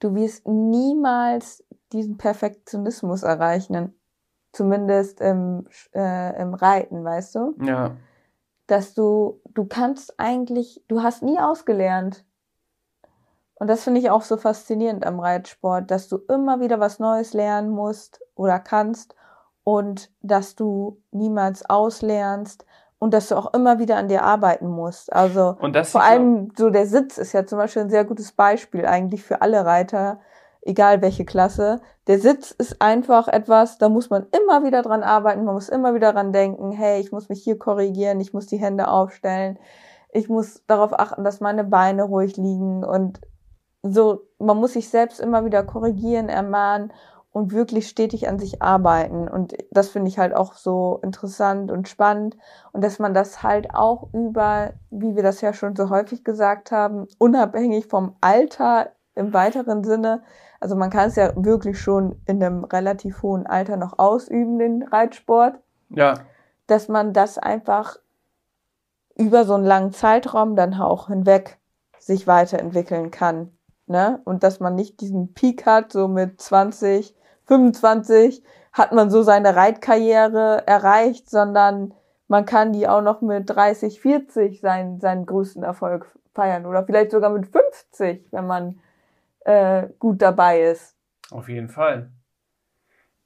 du 0.01 0.15
wirst 0.15 0.47
niemals 0.47 1.65
diesen 1.93 2.19
Perfektionismus 2.19 3.23
erreichen, 3.23 3.95
zumindest 4.53 5.21
im, 5.21 5.67
äh, 5.95 6.41
im 6.41 6.55
Reiten, 6.55 7.05
weißt 7.05 7.35
du? 7.37 7.57
Ja, 7.65 7.97
Dass 8.67 8.95
du, 8.95 9.41
du 9.55 9.65
kannst 9.65 10.19
eigentlich, 10.19 10.83
du 10.89 11.03
hast 11.03 11.23
nie 11.23 11.39
ausgelernt. 11.39 12.25
Und 13.55 13.69
das 13.69 13.85
finde 13.85 14.01
ich 14.01 14.11
auch 14.11 14.23
so 14.23 14.37
faszinierend 14.37 15.07
am 15.07 15.21
Reitsport, 15.21 15.91
dass 15.91 16.09
du 16.09 16.19
immer 16.29 16.61
wieder 16.61 16.81
was 16.81 16.99
Neues 16.99 17.33
lernen 17.33 17.71
musst 17.71 18.21
oder 18.35 18.59
kannst 18.59 19.15
und 19.63 20.11
dass 20.21 20.57
du 20.57 21.01
niemals 21.13 21.69
auslernst 21.69 22.67
und 22.99 23.15
dass 23.15 23.29
du 23.29 23.37
auch 23.37 23.55
immer 23.55 23.79
wieder 23.79 23.97
an 23.97 24.09
dir 24.09 24.25
arbeiten 24.25 24.69
musst. 24.69 25.13
Also 25.13 25.57
und 25.61 25.75
das 25.75 25.93
vor 25.93 26.03
allem 26.03 26.53
so 26.57 26.71
der 26.71 26.87
Sitz 26.87 27.17
ist 27.17 27.33
ja 27.33 27.47
zum 27.47 27.59
Beispiel 27.59 27.83
ein 27.83 27.91
sehr 27.91 28.05
gutes 28.05 28.33
Beispiel 28.33 28.87
eigentlich 28.87 29.23
für 29.23 29.41
alle 29.41 29.65
Reiter, 29.65 30.21
egal 30.65 31.03
welche 31.03 31.25
Klasse. 31.25 31.81
Der 32.07 32.19
Sitz 32.19 32.51
ist 32.51 32.81
einfach 32.81 33.29
etwas, 33.29 33.79
da 33.79 33.89
muss 33.89 34.11
man 34.11 34.27
immer 34.33 34.65
wieder 34.65 34.83
dran 34.83 35.03
arbeiten, 35.03 35.45
man 35.45 35.55
muss 35.55 35.69
immer 35.69 35.95
wieder 35.95 36.13
dran 36.13 36.33
denken, 36.33 36.73
hey, 36.73 37.01
ich 37.01 37.13
muss 37.13 37.29
mich 37.29 37.43
hier 37.43 37.59
korrigieren, 37.59 38.21
ich 38.21 38.33
muss 38.33 38.47
die 38.47 38.59
Hände 38.59 38.89
aufstellen, 38.89 39.59
ich 40.13 40.29
muss 40.29 40.63
darauf 40.67 40.99
achten, 40.99 41.25
dass 41.25 41.41
meine 41.41 41.65
Beine 41.65 42.05
ruhig 42.05 42.37
liegen 42.37 42.85
und 42.85 43.21
so, 43.83 44.23
man 44.39 44.57
muss 44.57 44.73
sich 44.73 44.89
selbst 44.89 45.21
immer 45.21 45.45
wieder 45.45 45.63
korrigieren, 45.63 46.29
ermahnen 46.29 46.93
und 47.35 47.53
wirklich 47.53 47.89
stetig 47.89 48.29
an 48.29 48.39
sich 48.39 48.63
arbeiten. 48.63 49.29
Und 49.29 49.55
das 49.73 49.89
finde 49.89 50.09
ich 50.09 50.19
halt 50.19 50.35
auch 50.35 50.55
so 50.55 51.01
interessant 51.03 51.71
und 51.73 51.89
spannend. 51.89 52.37
Und 52.73 52.83
dass 52.83 53.01
man 53.01 53.13
das 53.13 53.43
halt 53.43 53.75
auch 53.75 54.09
über, 54.13 54.73
wie 54.91 55.17
wir 55.17 55.23
das 55.25 55.41
ja 55.41 55.53
schon 55.53 55.75
so 55.75 55.91
häufig 55.91 56.25
gesagt 56.25 56.71
haben, 56.71 57.09
unabhängig 57.19 57.87
vom 57.87 58.17
Alter 58.21 58.93
im 59.15 59.33
weiteren 59.33 59.85
Sinne, 59.85 60.23
also 60.61 60.77
man 60.77 60.91
kann 60.91 61.09
es 61.09 61.17
ja 61.17 61.33
wirklich 61.37 61.79
schon 61.81 62.21
in 62.27 62.43
einem 62.43 62.65
relativ 62.65 63.23
hohen 63.23 63.47
Alter 63.47 63.77
noch 63.77 63.99
ausüben, 63.99 64.59
den 64.59 64.83
Reitsport, 64.83 65.59
ja, 65.91 66.15
dass 66.67 66.89
man 66.89 67.13
das 67.13 67.39
einfach 67.39 67.99
über 69.17 69.45
so 69.45 69.55
einen 69.55 69.65
langen 69.65 69.93
Zeitraum 69.93 70.57
dann 70.57 70.75
auch 70.75 71.09
hinweg 71.09 71.59
sich 71.99 72.27
weiterentwickeln 72.27 73.11
kann. 73.11 73.53
Ne? 73.87 74.21
Und 74.25 74.43
dass 74.43 74.61
man 74.61 74.75
nicht 74.75 75.01
diesen 75.01 75.35
Peak 75.35 75.67
hat, 75.67 75.93
so 75.93 76.09
mit 76.09 76.41
20, 76.41 77.15
25 77.45 78.43
hat 78.73 78.93
man 78.93 79.11
so 79.11 79.23
seine 79.23 79.55
Reitkarriere 79.55 80.67
erreicht, 80.67 81.31
sondern 81.31 81.95
man 82.27 82.47
kann 82.47 82.73
die 82.73 82.89
auch 82.89 83.03
noch 83.03 83.21
mit 83.21 83.49
30, 83.49 84.01
40 84.01 84.61
seinen, 84.61 85.01
seinen 85.01 85.27
größten 85.27 85.63
Erfolg 85.63 86.07
feiern 86.35 86.67
oder 86.67 86.85
vielleicht 86.85 87.13
sogar 87.13 87.31
mit 87.31 87.47
50, 87.47 88.27
wenn 88.33 88.47
man 88.47 88.81
äh, 89.45 89.89
gut 89.99 90.21
dabei 90.21 90.63
ist. 90.63 90.97
Auf 91.31 91.49
jeden 91.49 91.69
Fall. 91.69 92.11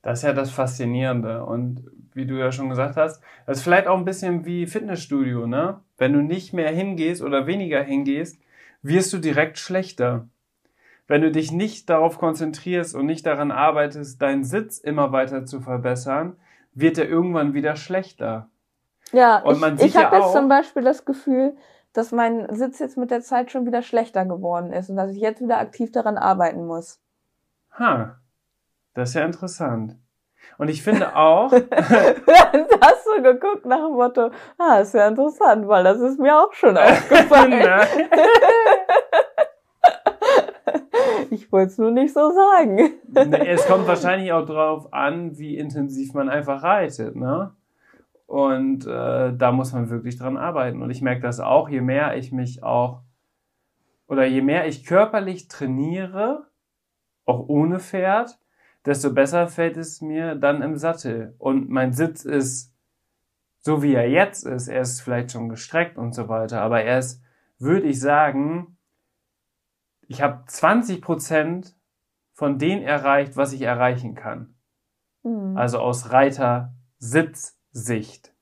Das 0.02 0.20
ist 0.20 0.24
ja 0.24 0.32
das 0.32 0.50
Faszinierende. 0.50 1.44
Und 1.44 1.84
wie 2.14 2.26
du 2.26 2.34
ja 2.34 2.52
schon 2.52 2.68
gesagt 2.68 2.96
hast, 2.96 3.22
das 3.46 3.58
ist 3.58 3.64
vielleicht 3.64 3.86
auch 3.86 3.96
ein 3.96 4.04
bisschen 4.04 4.44
wie 4.44 4.66
Fitnessstudio, 4.66 5.46
ne? 5.46 5.80
Wenn 5.96 6.12
du 6.12 6.20
nicht 6.20 6.52
mehr 6.52 6.70
hingehst 6.70 7.22
oder 7.22 7.46
weniger 7.46 7.82
hingehst, 7.82 8.40
wirst 8.82 9.12
du 9.12 9.18
direkt 9.18 9.58
schlechter. 9.58 10.28
Wenn 11.06 11.22
du 11.22 11.32
dich 11.32 11.52
nicht 11.52 11.88
darauf 11.88 12.18
konzentrierst 12.18 12.94
und 12.94 13.06
nicht 13.06 13.24
daran 13.26 13.50
arbeitest, 13.50 14.20
deinen 14.20 14.44
Sitz 14.44 14.78
immer 14.78 15.10
weiter 15.10 15.46
zu 15.46 15.60
verbessern, 15.60 16.36
wird 16.74 16.98
er 16.98 17.08
irgendwann 17.08 17.54
wieder 17.54 17.76
schlechter. 17.76 18.50
Ja, 19.12 19.38
und 19.38 19.58
man 19.58 19.76
ich, 19.76 19.86
ich 19.86 19.96
habe 19.96 20.16
ja 20.16 20.22
jetzt 20.22 20.32
zum 20.32 20.48
Beispiel 20.48 20.82
das 20.82 21.04
Gefühl, 21.04 21.56
dass 21.92 22.12
mein 22.12 22.46
Sitz 22.54 22.78
jetzt 22.78 22.96
mit 22.96 23.10
der 23.10 23.22
Zeit 23.22 23.50
schon 23.50 23.66
wieder 23.66 23.82
schlechter 23.82 24.24
geworden 24.24 24.72
ist 24.72 24.90
und 24.90 24.96
dass 24.96 25.10
ich 25.10 25.20
jetzt 25.20 25.40
wieder 25.40 25.58
aktiv 25.58 25.90
daran 25.92 26.18
arbeiten 26.18 26.66
muss. 26.66 27.00
Ha, 27.78 28.18
das 28.94 29.10
ist 29.10 29.14
ja 29.14 29.24
interessant. 29.24 29.96
Und 30.56 30.68
ich 30.68 30.82
finde 30.82 31.14
auch. 31.14 31.52
hast 31.52 33.06
du 33.06 33.22
geguckt 33.22 33.66
nach 33.66 33.86
dem 33.86 33.94
Motto, 33.94 34.30
ah, 34.58 34.78
ist 34.78 34.94
ja 34.94 35.08
interessant, 35.08 35.68
weil 35.68 35.84
das 35.84 36.00
ist 36.00 36.18
mir 36.18 36.36
auch 36.36 36.52
schon 36.52 36.76
aufgefallen. 36.78 37.50
Ne? 37.50 37.86
ich 41.30 41.52
wollte 41.52 41.72
es 41.72 41.78
nur 41.78 41.90
nicht 41.90 42.14
so 42.14 42.30
sagen. 42.30 42.94
es 43.14 43.66
kommt 43.66 43.86
wahrscheinlich 43.86 44.32
auch 44.32 44.46
drauf 44.46 44.92
an, 44.92 45.38
wie 45.38 45.56
intensiv 45.56 46.14
man 46.14 46.28
einfach 46.28 46.62
reitet, 46.62 47.16
ne? 47.16 47.54
Und 48.28 48.86
äh, 48.86 49.34
da 49.34 49.52
muss 49.52 49.72
man 49.72 49.88
wirklich 49.88 50.18
dran 50.18 50.36
arbeiten. 50.36 50.82
Und 50.82 50.90
ich 50.90 51.00
merke 51.00 51.22
das 51.22 51.40
auch, 51.40 51.70
je 51.70 51.80
mehr 51.80 52.14
ich 52.16 52.30
mich 52.30 52.62
auch 52.62 53.02
oder 54.06 54.26
je 54.26 54.42
mehr 54.42 54.66
ich 54.66 54.84
körperlich 54.84 55.48
trainiere, 55.48 56.46
auch 57.24 57.48
ohne 57.48 57.80
Pferd, 57.80 58.38
desto 58.84 59.12
besser 59.12 59.48
fällt 59.48 59.78
es 59.78 60.02
mir 60.02 60.34
dann 60.34 60.60
im 60.60 60.76
Sattel. 60.76 61.34
Und 61.38 61.70
mein 61.70 61.92
Sitz 61.92 62.24
ist 62.24 62.74
so 63.60 63.82
wie 63.82 63.94
er 63.94 64.08
jetzt 64.08 64.46
ist. 64.46 64.68
Er 64.68 64.80
ist 64.80 65.00
vielleicht 65.00 65.32
schon 65.32 65.48
gestreckt 65.48 65.98
und 65.98 66.14
so 66.14 66.28
weiter, 66.28 66.62
aber 66.62 66.82
er 66.82 66.98
ist, 66.98 67.22
würde 67.58 67.86
ich 67.86 68.00
sagen, 68.00 68.78
ich 70.06 70.22
habe 70.22 70.44
20 70.46 71.02
Prozent 71.02 71.76
von 72.32 72.58
dem 72.58 72.82
erreicht, 72.82 73.36
was 73.36 73.52
ich 73.52 73.62
erreichen 73.62 74.14
kann. 74.14 74.54
Mhm. 75.22 75.56
Also 75.56 75.80
aus 75.80 76.12
Reiter 76.12 76.74
Sitz 76.98 77.57
Sicht. 77.72 78.32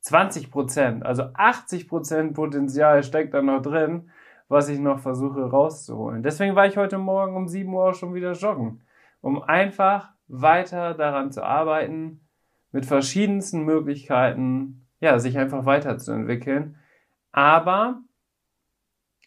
20 0.00 0.50
Prozent, 0.50 1.04
also 1.04 1.24
80 1.34 1.88
Prozent 1.88 2.34
Potenzial 2.34 3.02
steckt 3.02 3.34
da 3.34 3.42
noch 3.42 3.60
drin, 3.60 4.10
was 4.48 4.68
ich 4.68 4.78
noch 4.78 5.00
versuche 5.00 5.50
rauszuholen. 5.50 6.22
Deswegen 6.22 6.54
war 6.54 6.66
ich 6.66 6.76
heute 6.76 6.98
Morgen 6.98 7.36
um 7.36 7.48
7 7.48 7.72
Uhr 7.72 7.92
schon 7.94 8.14
wieder 8.14 8.32
joggen, 8.32 8.82
um 9.20 9.42
einfach 9.42 10.10
weiter 10.28 10.94
daran 10.94 11.32
zu 11.32 11.42
arbeiten, 11.42 12.20
mit 12.70 12.86
verschiedensten 12.86 13.64
Möglichkeiten, 13.64 14.86
ja, 15.00 15.18
sich 15.18 15.38
einfach 15.38 15.64
weiterzuentwickeln. 15.64 16.76
Aber 17.32 18.00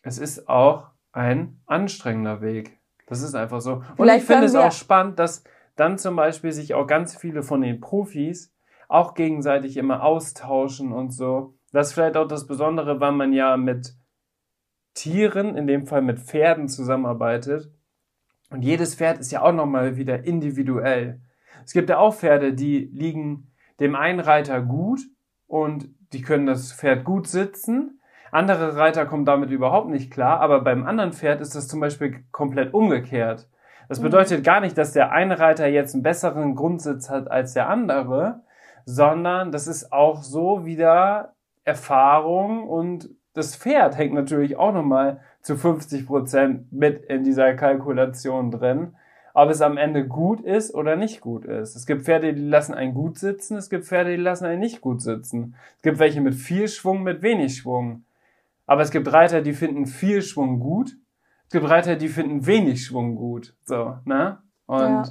es 0.03 0.17
ist 0.17 0.47
auch 0.47 0.89
ein 1.11 1.59
anstrengender 1.65 2.41
Weg. 2.41 2.79
Das 3.07 3.21
ist 3.21 3.35
einfach 3.35 3.61
so. 3.61 3.73
Und 3.73 3.97
Vielleicht 3.97 4.21
ich 4.21 4.27
finde 4.27 4.45
es 4.45 4.55
auch 4.55 4.71
spannend, 4.71 5.19
dass 5.19 5.43
dann 5.75 5.97
zum 5.97 6.15
Beispiel 6.15 6.51
sich 6.51 6.73
auch 6.73 6.87
ganz 6.87 7.15
viele 7.15 7.43
von 7.43 7.61
den 7.61 7.81
Profis 7.81 8.53
auch 8.91 9.13
gegenseitig 9.13 9.77
immer 9.77 10.03
austauschen 10.03 10.91
und 10.91 11.11
so. 11.11 11.55
Das 11.71 11.87
ist 11.87 11.93
vielleicht 11.93 12.17
auch 12.17 12.27
das 12.27 12.47
Besondere, 12.47 12.99
weil 12.99 13.13
man 13.13 13.33
ja 13.33 13.55
mit 13.57 13.95
Tieren, 14.93 15.55
in 15.55 15.67
dem 15.67 15.87
Fall 15.87 16.01
mit 16.01 16.19
Pferden 16.19 16.67
zusammenarbeitet. 16.67 17.71
Und 18.49 18.63
jedes 18.63 18.95
Pferd 18.95 19.19
ist 19.19 19.31
ja 19.31 19.41
auch 19.41 19.53
nochmal 19.53 19.95
wieder 19.95 20.25
individuell. 20.25 21.21
Es 21.63 21.71
gibt 21.71 21.89
ja 21.89 21.97
auch 21.99 22.13
Pferde, 22.13 22.53
die 22.53 22.89
liegen 22.91 23.51
dem 23.79 23.95
einen 23.95 24.19
Reiter 24.19 24.61
gut 24.61 24.99
und 25.47 25.89
die 26.11 26.21
können 26.21 26.45
das 26.45 26.73
Pferd 26.73 27.05
gut 27.05 27.27
sitzen. 27.27 28.01
Andere 28.31 28.75
Reiter 28.75 29.05
kommen 29.05 29.25
damit 29.25 29.51
überhaupt 29.51 29.89
nicht 29.89 30.11
klar, 30.11 30.41
aber 30.41 30.61
beim 30.61 30.85
anderen 30.85 31.13
Pferd 31.13 31.39
ist 31.39 31.55
das 31.55 31.69
zum 31.69 31.79
Beispiel 31.79 32.23
komplett 32.31 32.73
umgekehrt. 32.73 33.47
Das 33.87 33.99
mhm. 33.99 34.03
bedeutet 34.03 34.43
gar 34.43 34.59
nicht, 34.59 34.77
dass 34.77 34.91
der 34.91 35.11
eine 35.11 35.39
Reiter 35.39 35.67
jetzt 35.67 35.93
einen 35.93 36.03
besseren 36.03 36.55
Grundsitz 36.55 37.09
hat 37.09 37.31
als 37.31 37.53
der 37.53 37.69
andere, 37.69 38.41
sondern 38.85 39.51
das 39.51 39.67
ist 39.67 39.91
auch 39.91 40.23
so 40.23 40.65
wieder 40.65 41.33
Erfahrung 41.63 42.67
und 42.67 43.09
das 43.33 43.55
Pferd 43.55 43.97
hängt 43.97 44.13
natürlich 44.13 44.57
auch 44.57 44.73
nochmal 44.73 45.21
zu 45.41 45.55
50 45.55 46.05
Prozent 46.05 46.71
mit 46.71 47.05
in 47.05 47.23
dieser 47.23 47.53
Kalkulation 47.53 48.51
drin, 48.51 48.93
ob 49.33 49.49
es 49.49 49.61
am 49.61 49.77
Ende 49.77 50.05
gut 50.05 50.41
ist 50.41 50.73
oder 50.73 50.95
nicht 50.95 51.21
gut 51.21 51.45
ist. 51.45 51.75
Es 51.75 51.85
gibt 51.85 52.03
Pferde, 52.03 52.33
die 52.33 52.41
lassen 52.41 52.73
einen 52.73 52.93
gut 52.93 53.17
sitzen, 53.17 53.55
es 53.55 53.69
gibt 53.69 53.85
Pferde, 53.85 54.11
die 54.11 54.21
lassen 54.21 54.45
einen 54.45 54.59
nicht 54.59 54.81
gut 54.81 55.01
sitzen. 55.01 55.55
Es 55.77 55.81
gibt 55.81 55.99
welche 55.99 56.21
mit 56.21 56.35
viel 56.35 56.67
Schwung, 56.67 57.03
mit 57.03 57.21
wenig 57.21 57.57
Schwung. 57.57 58.03
Aber 58.65 58.81
es 58.81 58.91
gibt 58.91 59.11
Reiter, 59.11 59.41
die 59.41 59.53
finden 59.53 59.85
viel 59.85 60.21
Schwung 60.21 60.59
gut. 60.59 60.97
Es 61.47 61.53
gibt 61.53 61.69
Reiter, 61.69 61.95
die 61.95 62.09
finden 62.09 62.45
wenig 62.45 62.85
Schwung 62.85 63.15
gut. 63.15 63.55
So, 63.63 63.97
ne? 64.05 64.39
Und 64.65 64.79
ja. 64.79 65.03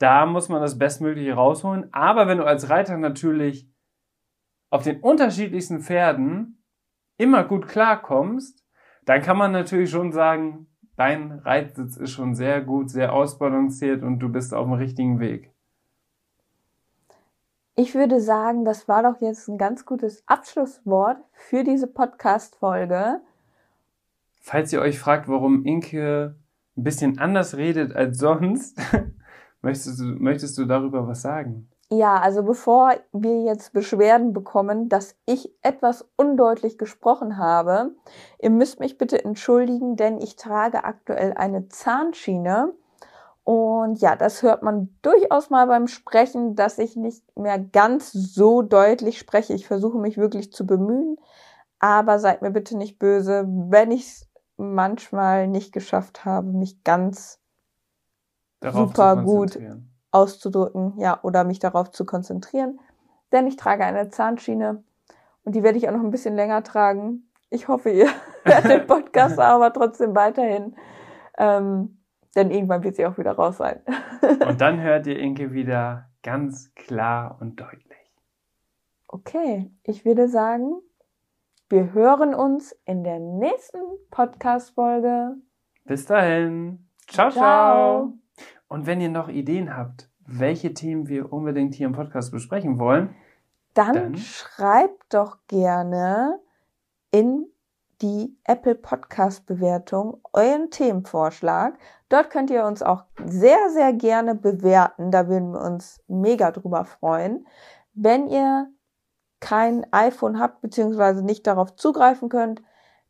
Da 0.00 0.24
muss 0.24 0.48
man 0.48 0.62
das 0.62 0.78
Bestmögliche 0.78 1.34
rausholen. 1.34 1.92
Aber 1.92 2.26
wenn 2.26 2.38
du 2.38 2.44
als 2.44 2.70
Reiter 2.70 2.96
natürlich 2.96 3.70
auf 4.70 4.82
den 4.82 5.00
unterschiedlichsten 5.00 5.80
Pferden 5.80 6.64
immer 7.18 7.44
gut 7.44 7.68
klarkommst, 7.68 8.64
dann 9.04 9.20
kann 9.20 9.36
man 9.36 9.52
natürlich 9.52 9.90
schon 9.90 10.10
sagen, 10.10 10.68
dein 10.96 11.32
Reitsitz 11.32 11.98
ist 11.98 12.12
schon 12.12 12.34
sehr 12.34 12.62
gut, 12.62 12.88
sehr 12.88 13.12
ausbalanciert 13.12 14.02
und 14.02 14.20
du 14.20 14.30
bist 14.30 14.54
auf 14.54 14.64
dem 14.64 14.72
richtigen 14.72 15.20
Weg. 15.20 15.52
Ich 17.74 17.94
würde 17.94 18.20
sagen, 18.20 18.64
das 18.64 18.88
war 18.88 19.02
doch 19.02 19.20
jetzt 19.20 19.48
ein 19.48 19.58
ganz 19.58 19.84
gutes 19.84 20.22
Abschlusswort 20.26 21.18
für 21.32 21.62
diese 21.62 21.86
Podcast-Folge. 21.86 23.20
Falls 24.40 24.72
ihr 24.72 24.80
euch 24.80 24.98
fragt, 24.98 25.28
warum 25.28 25.66
Inke 25.66 26.36
ein 26.76 26.84
bisschen 26.84 27.18
anders 27.18 27.58
redet 27.58 27.94
als 27.94 28.16
sonst, 28.16 28.80
Möchtest 29.62 30.00
du, 30.00 30.04
möchtest 30.04 30.56
du 30.58 30.64
darüber 30.64 31.06
was 31.06 31.22
sagen? 31.22 31.68
Ja, 31.92 32.20
also 32.20 32.44
bevor 32.44 32.94
wir 33.12 33.42
jetzt 33.42 33.72
Beschwerden 33.72 34.32
bekommen, 34.32 34.88
dass 34.88 35.16
ich 35.26 35.52
etwas 35.60 36.08
undeutlich 36.16 36.78
gesprochen 36.78 37.36
habe, 37.36 37.96
ihr 38.38 38.50
müsst 38.50 38.78
mich 38.78 38.96
bitte 38.96 39.24
entschuldigen, 39.24 39.96
denn 39.96 40.18
ich 40.18 40.36
trage 40.36 40.84
aktuell 40.84 41.32
eine 41.32 41.68
Zahnschiene. 41.68 42.72
Und 43.42 44.00
ja, 44.00 44.14
das 44.14 44.42
hört 44.42 44.62
man 44.62 44.96
durchaus 45.02 45.50
mal 45.50 45.66
beim 45.66 45.88
Sprechen, 45.88 46.54
dass 46.54 46.78
ich 46.78 46.94
nicht 46.94 47.24
mehr 47.36 47.58
ganz 47.58 48.12
so 48.12 48.62
deutlich 48.62 49.18
spreche. 49.18 49.54
Ich 49.54 49.66
versuche 49.66 49.98
mich 49.98 50.16
wirklich 50.16 50.52
zu 50.52 50.64
bemühen, 50.66 51.16
aber 51.80 52.20
seid 52.20 52.40
mir 52.42 52.52
bitte 52.52 52.78
nicht 52.78 53.00
böse, 53.00 53.46
wenn 53.48 53.90
ich 53.90 54.02
es 54.02 54.28
manchmal 54.56 55.48
nicht 55.48 55.72
geschafft 55.72 56.24
habe, 56.24 56.52
mich 56.52 56.84
ganz 56.84 57.39
super 58.62 59.22
gut 59.22 59.58
auszudrücken, 60.10 60.94
ja, 60.98 61.20
oder 61.22 61.44
mich 61.44 61.58
darauf 61.58 61.90
zu 61.90 62.04
konzentrieren. 62.04 62.80
Denn 63.32 63.46
ich 63.46 63.56
trage 63.56 63.84
eine 63.84 64.08
Zahnschiene 64.08 64.82
und 65.44 65.54
die 65.54 65.62
werde 65.62 65.78
ich 65.78 65.88
auch 65.88 65.92
noch 65.92 66.02
ein 66.02 66.10
bisschen 66.10 66.34
länger 66.34 66.62
tragen. 66.62 67.28
Ich 67.48 67.68
hoffe, 67.68 67.90
ihr 67.90 68.08
hört 68.44 68.64
den 68.64 68.86
Podcast 68.86 69.38
aber 69.38 69.72
trotzdem 69.72 70.14
weiterhin. 70.14 70.74
Ähm, 71.38 71.98
denn 72.34 72.50
irgendwann 72.50 72.84
wird 72.84 72.96
sie 72.96 73.06
auch 73.06 73.18
wieder 73.18 73.32
raus 73.32 73.56
sein. 73.56 73.80
und 74.46 74.60
dann 74.60 74.80
hört 74.80 75.06
ihr 75.06 75.18
Inke 75.18 75.52
wieder 75.52 76.08
ganz 76.22 76.72
klar 76.74 77.38
und 77.40 77.60
deutlich. 77.60 77.98
Okay, 79.08 79.70
ich 79.82 80.04
würde 80.04 80.28
sagen, 80.28 80.80
wir 81.68 81.92
hören 81.92 82.34
uns 82.34 82.76
in 82.84 83.02
der 83.02 83.18
nächsten 83.18 83.80
Podcast-Folge. 84.10 85.36
Bis 85.84 86.06
dahin. 86.06 86.86
Ciao, 87.08 87.30
ciao. 87.30 87.32
ciao. 87.32 88.20
Und 88.68 88.86
wenn 88.86 89.00
ihr 89.00 89.08
noch 89.08 89.28
Ideen 89.28 89.76
habt, 89.76 90.08
welche 90.26 90.74
Themen 90.74 91.08
wir 91.08 91.32
unbedingt 91.32 91.74
hier 91.74 91.86
im 91.86 91.92
Podcast 91.92 92.30
besprechen 92.30 92.78
wollen, 92.78 93.14
dann, 93.74 93.94
dann 93.94 94.16
schreibt 94.16 95.14
doch 95.14 95.38
gerne 95.48 96.40
in 97.10 97.46
die 98.02 98.36
Apple 98.44 98.74
Podcast 98.74 99.46
Bewertung 99.46 100.20
euren 100.32 100.70
Themenvorschlag. 100.70 101.78
Dort 102.08 102.30
könnt 102.30 102.50
ihr 102.50 102.64
uns 102.64 102.82
auch 102.82 103.04
sehr, 103.24 103.70
sehr 103.70 103.92
gerne 103.92 104.34
bewerten. 104.34 105.10
Da 105.10 105.28
würden 105.28 105.52
wir 105.52 105.60
uns 105.60 106.00
mega 106.08 106.50
drüber 106.50 106.84
freuen. 106.84 107.46
Wenn 107.92 108.28
ihr 108.28 108.68
kein 109.40 109.86
iPhone 109.92 110.38
habt, 110.38 110.60
beziehungsweise 110.60 111.24
nicht 111.24 111.46
darauf 111.46 111.76
zugreifen 111.76 112.28
könnt, 112.28 112.62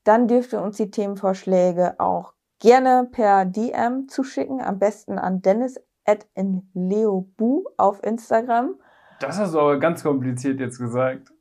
dann 0.04 0.28
dürft 0.28 0.52
ihr 0.52 0.62
uns 0.62 0.76
die 0.76 0.90
Themenvorschläge 0.90 1.98
auch 1.98 2.34
gerne 2.60 3.08
per 3.10 3.44
DM 3.44 4.08
zuschicken, 4.08 4.60
am 4.60 4.78
besten 4.78 5.18
an 5.18 5.42
Dennis 5.42 5.80
at 6.04 6.26
leobu 6.74 7.64
auf 7.76 8.02
Instagram. 8.04 8.76
Das 9.20 9.38
hast 9.38 9.54
du 9.54 9.60
aber 9.60 9.78
ganz 9.78 10.02
kompliziert 10.02 10.60
jetzt 10.60 10.78
gesagt. 10.78 11.32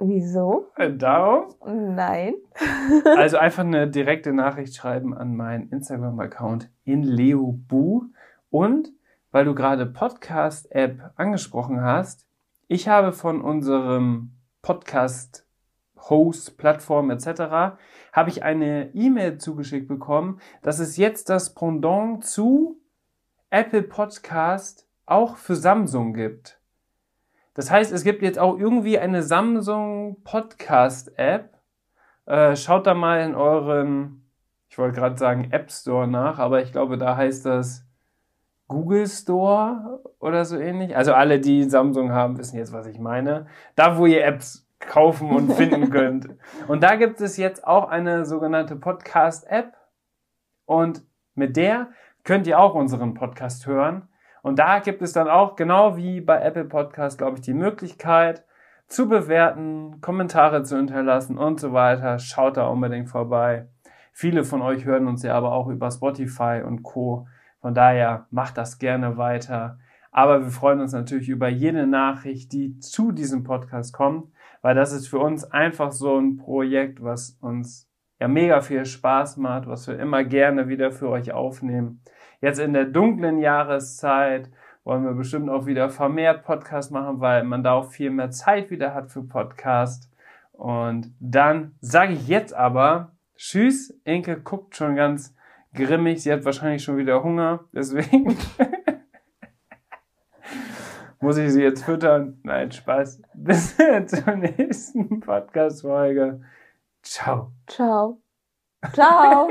Wieso? 0.00 0.66
Äh, 0.76 0.92
darum? 0.92 1.54
Nein. 1.64 2.34
also 3.16 3.36
einfach 3.36 3.62
eine 3.62 3.88
direkte 3.88 4.32
Nachricht 4.32 4.74
schreiben 4.74 5.16
an 5.16 5.36
meinen 5.36 5.68
Instagram-Account 5.68 6.70
in 6.84 7.02
leobu. 7.02 8.06
Und 8.50 8.92
weil 9.30 9.44
du 9.44 9.54
gerade 9.54 9.86
Podcast-App 9.86 11.12
angesprochen 11.16 11.82
hast, 11.82 12.26
ich 12.68 12.88
habe 12.88 13.12
von 13.12 13.40
unserem 13.40 14.32
Podcast 14.60 15.46
Host, 16.10 16.58
Plattform 16.58 17.10
etc. 17.10 17.78
habe 18.12 18.28
ich 18.28 18.42
eine 18.42 18.94
E-Mail 18.94 19.38
zugeschickt 19.38 19.88
bekommen, 19.88 20.40
dass 20.62 20.78
es 20.78 20.96
jetzt 20.96 21.28
das 21.28 21.54
Pendant 21.54 22.24
zu 22.24 22.80
Apple 23.50 23.82
Podcast 23.82 24.88
auch 25.06 25.36
für 25.36 25.56
Samsung 25.56 26.14
gibt. 26.14 26.58
Das 27.54 27.70
heißt, 27.70 27.92
es 27.92 28.02
gibt 28.02 28.22
jetzt 28.22 28.38
auch 28.38 28.58
irgendwie 28.58 28.98
eine 28.98 29.22
Samsung 29.22 30.22
Podcast 30.24 31.18
App. 31.18 31.58
Äh, 32.24 32.56
schaut 32.56 32.86
da 32.86 32.94
mal 32.94 33.20
in 33.20 33.34
euren, 33.34 34.24
ich 34.70 34.78
wollte 34.78 34.98
gerade 34.98 35.18
sagen 35.18 35.50
App 35.50 35.70
Store 35.70 36.08
nach, 36.08 36.38
aber 36.38 36.62
ich 36.62 36.72
glaube, 36.72 36.96
da 36.96 37.16
heißt 37.16 37.44
das 37.44 37.84
Google 38.68 39.06
Store 39.06 40.00
oder 40.18 40.46
so 40.46 40.56
ähnlich. 40.56 40.96
Also 40.96 41.12
alle, 41.12 41.40
die 41.40 41.64
Samsung 41.64 42.12
haben, 42.12 42.38
wissen 42.38 42.56
jetzt, 42.56 42.72
was 42.72 42.86
ich 42.86 42.98
meine. 42.98 43.46
Da, 43.76 43.98
wo 43.98 44.06
ihr 44.06 44.24
Apps 44.24 44.66
kaufen 44.86 45.30
und 45.30 45.52
finden 45.54 45.90
könnt. 45.90 46.28
Und 46.68 46.82
da 46.82 46.96
gibt 46.96 47.20
es 47.20 47.36
jetzt 47.36 47.66
auch 47.66 47.88
eine 47.88 48.24
sogenannte 48.24 48.76
Podcast-App. 48.76 49.74
Und 50.64 51.02
mit 51.34 51.56
der 51.56 51.88
könnt 52.24 52.46
ihr 52.46 52.58
auch 52.58 52.74
unseren 52.74 53.14
Podcast 53.14 53.66
hören. 53.66 54.08
Und 54.42 54.58
da 54.58 54.80
gibt 54.80 55.02
es 55.02 55.12
dann 55.12 55.28
auch, 55.28 55.56
genau 55.56 55.96
wie 55.96 56.20
bei 56.20 56.40
Apple 56.40 56.64
Podcast, 56.64 57.18
glaube 57.18 57.36
ich, 57.36 57.42
die 57.42 57.54
Möglichkeit 57.54 58.44
zu 58.88 59.08
bewerten, 59.08 60.00
Kommentare 60.00 60.64
zu 60.64 60.76
hinterlassen 60.76 61.38
und 61.38 61.60
so 61.60 61.72
weiter. 61.72 62.18
Schaut 62.18 62.56
da 62.56 62.66
unbedingt 62.66 63.08
vorbei. 63.08 63.68
Viele 64.12 64.44
von 64.44 64.60
euch 64.60 64.84
hören 64.84 65.06
uns 65.06 65.22
ja 65.22 65.34
aber 65.34 65.52
auch 65.52 65.68
über 65.68 65.90
Spotify 65.90 66.62
und 66.64 66.82
Co. 66.82 67.26
Von 67.60 67.74
daher 67.74 68.26
macht 68.30 68.58
das 68.58 68.78
gerne 68.78 69.16
weiter. 69.16 69.78
Aber 70.10 70.42
wir 70.42 70.50
freuen 70.50 70.80
uns 70.80 70.92
natürlich 70.92 71.28
über 71.28 71.48
jede 71.48 71.86
Nachricht, 71.86 72.52
die 72.52 72.78
zu 72.78 73.12
diesem 73.12 73.44
Podcast 73.44 73.94
kommt, 73.94 74.30
weil 74.62 74.74
das 74.74 74.92
ist 74.92 75.08
für 75.08 75.18
uns 75.18 75.44
einfach 75.44 75.92
so 75.92 76.18
ein 76.18 76.36
Projekt, 76.36 77.02
was 77.02 77.36
uns 77.40 77.88
ja 78.20 78.28
mega 78.28 78.60
viel 78.60 78.86
Spaß 78.86 79.36
macht, 79.36 79.66
was 79.66 79.88
wir 79.88 79.98
immer 79.98 80.24
gerne 80.24 80.68
wieder 80.68 80.92
für 80.92 81.08
euch 81.08 81.32
aufnehmen. 81.32 82.00
Jetzt 82.40 82.60
in 82.60 82.72
der 82.72 82.86
dunklen 82.86 83.38
Jahreszeit 83.38 84.50
wollen 84.84 85.04
wir 85.04 85.12
bestimmt 85.12 85.50
auch 85.50 85.66
wieder 85.66 85.90
vermehrt 85.90 86.44
Podcast 86.44 86.90
machen, 86.92 87.20
weil 87.20 87.44
man 87.44 87.62
da 87.62 87.72
auch 87.72 87.90
viel 87.90 88.10
mehr 88.10 88.30
Zeit 88.30 88.70
wieder 88.70 88.94
hat 88.94 89.10
für 89.10 89.22
Podcast. 89.22 90.10
Und 90.52 91.12
dann 91.20 91.74
sage 91.80 92.12
ich 92.14 92.28
jetzt 92.28 92.54
aber 92.54 93.12
Tschüss. 93.36 93.98
Inke 94.04 94.40
guckt 94.40 94.76
schon 94.76 94.94
ganz 94.94 95.34
grimmig. 95.74 96.22
Sie 96.22 96.32
hat 96.32 96.44
wahrscheinlich 96.44 96.84
schon 96.84 96.96
wieder 96.96 97.24
Hunger. 97.24 97.64
Deswegen 97.72 98.36
muss 101.22 101.38
ich 101.38 101.52
sie 101.52 101.62
jetzt 101.62 101.84
füttern. 101.84 102.38
Nein, 102.42 102.70
Spaß. 102.70 103.22
Bis 103.34 103.76
zur 103.76 104.36
nächsten 104.36 105.20
Podcast-Folge. 105.20 106.40
Ciao. 107.02 107.52
Ciao. 107.66 108.20
Ciao. 108.92 109.50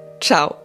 Ciao. 0.21 0.60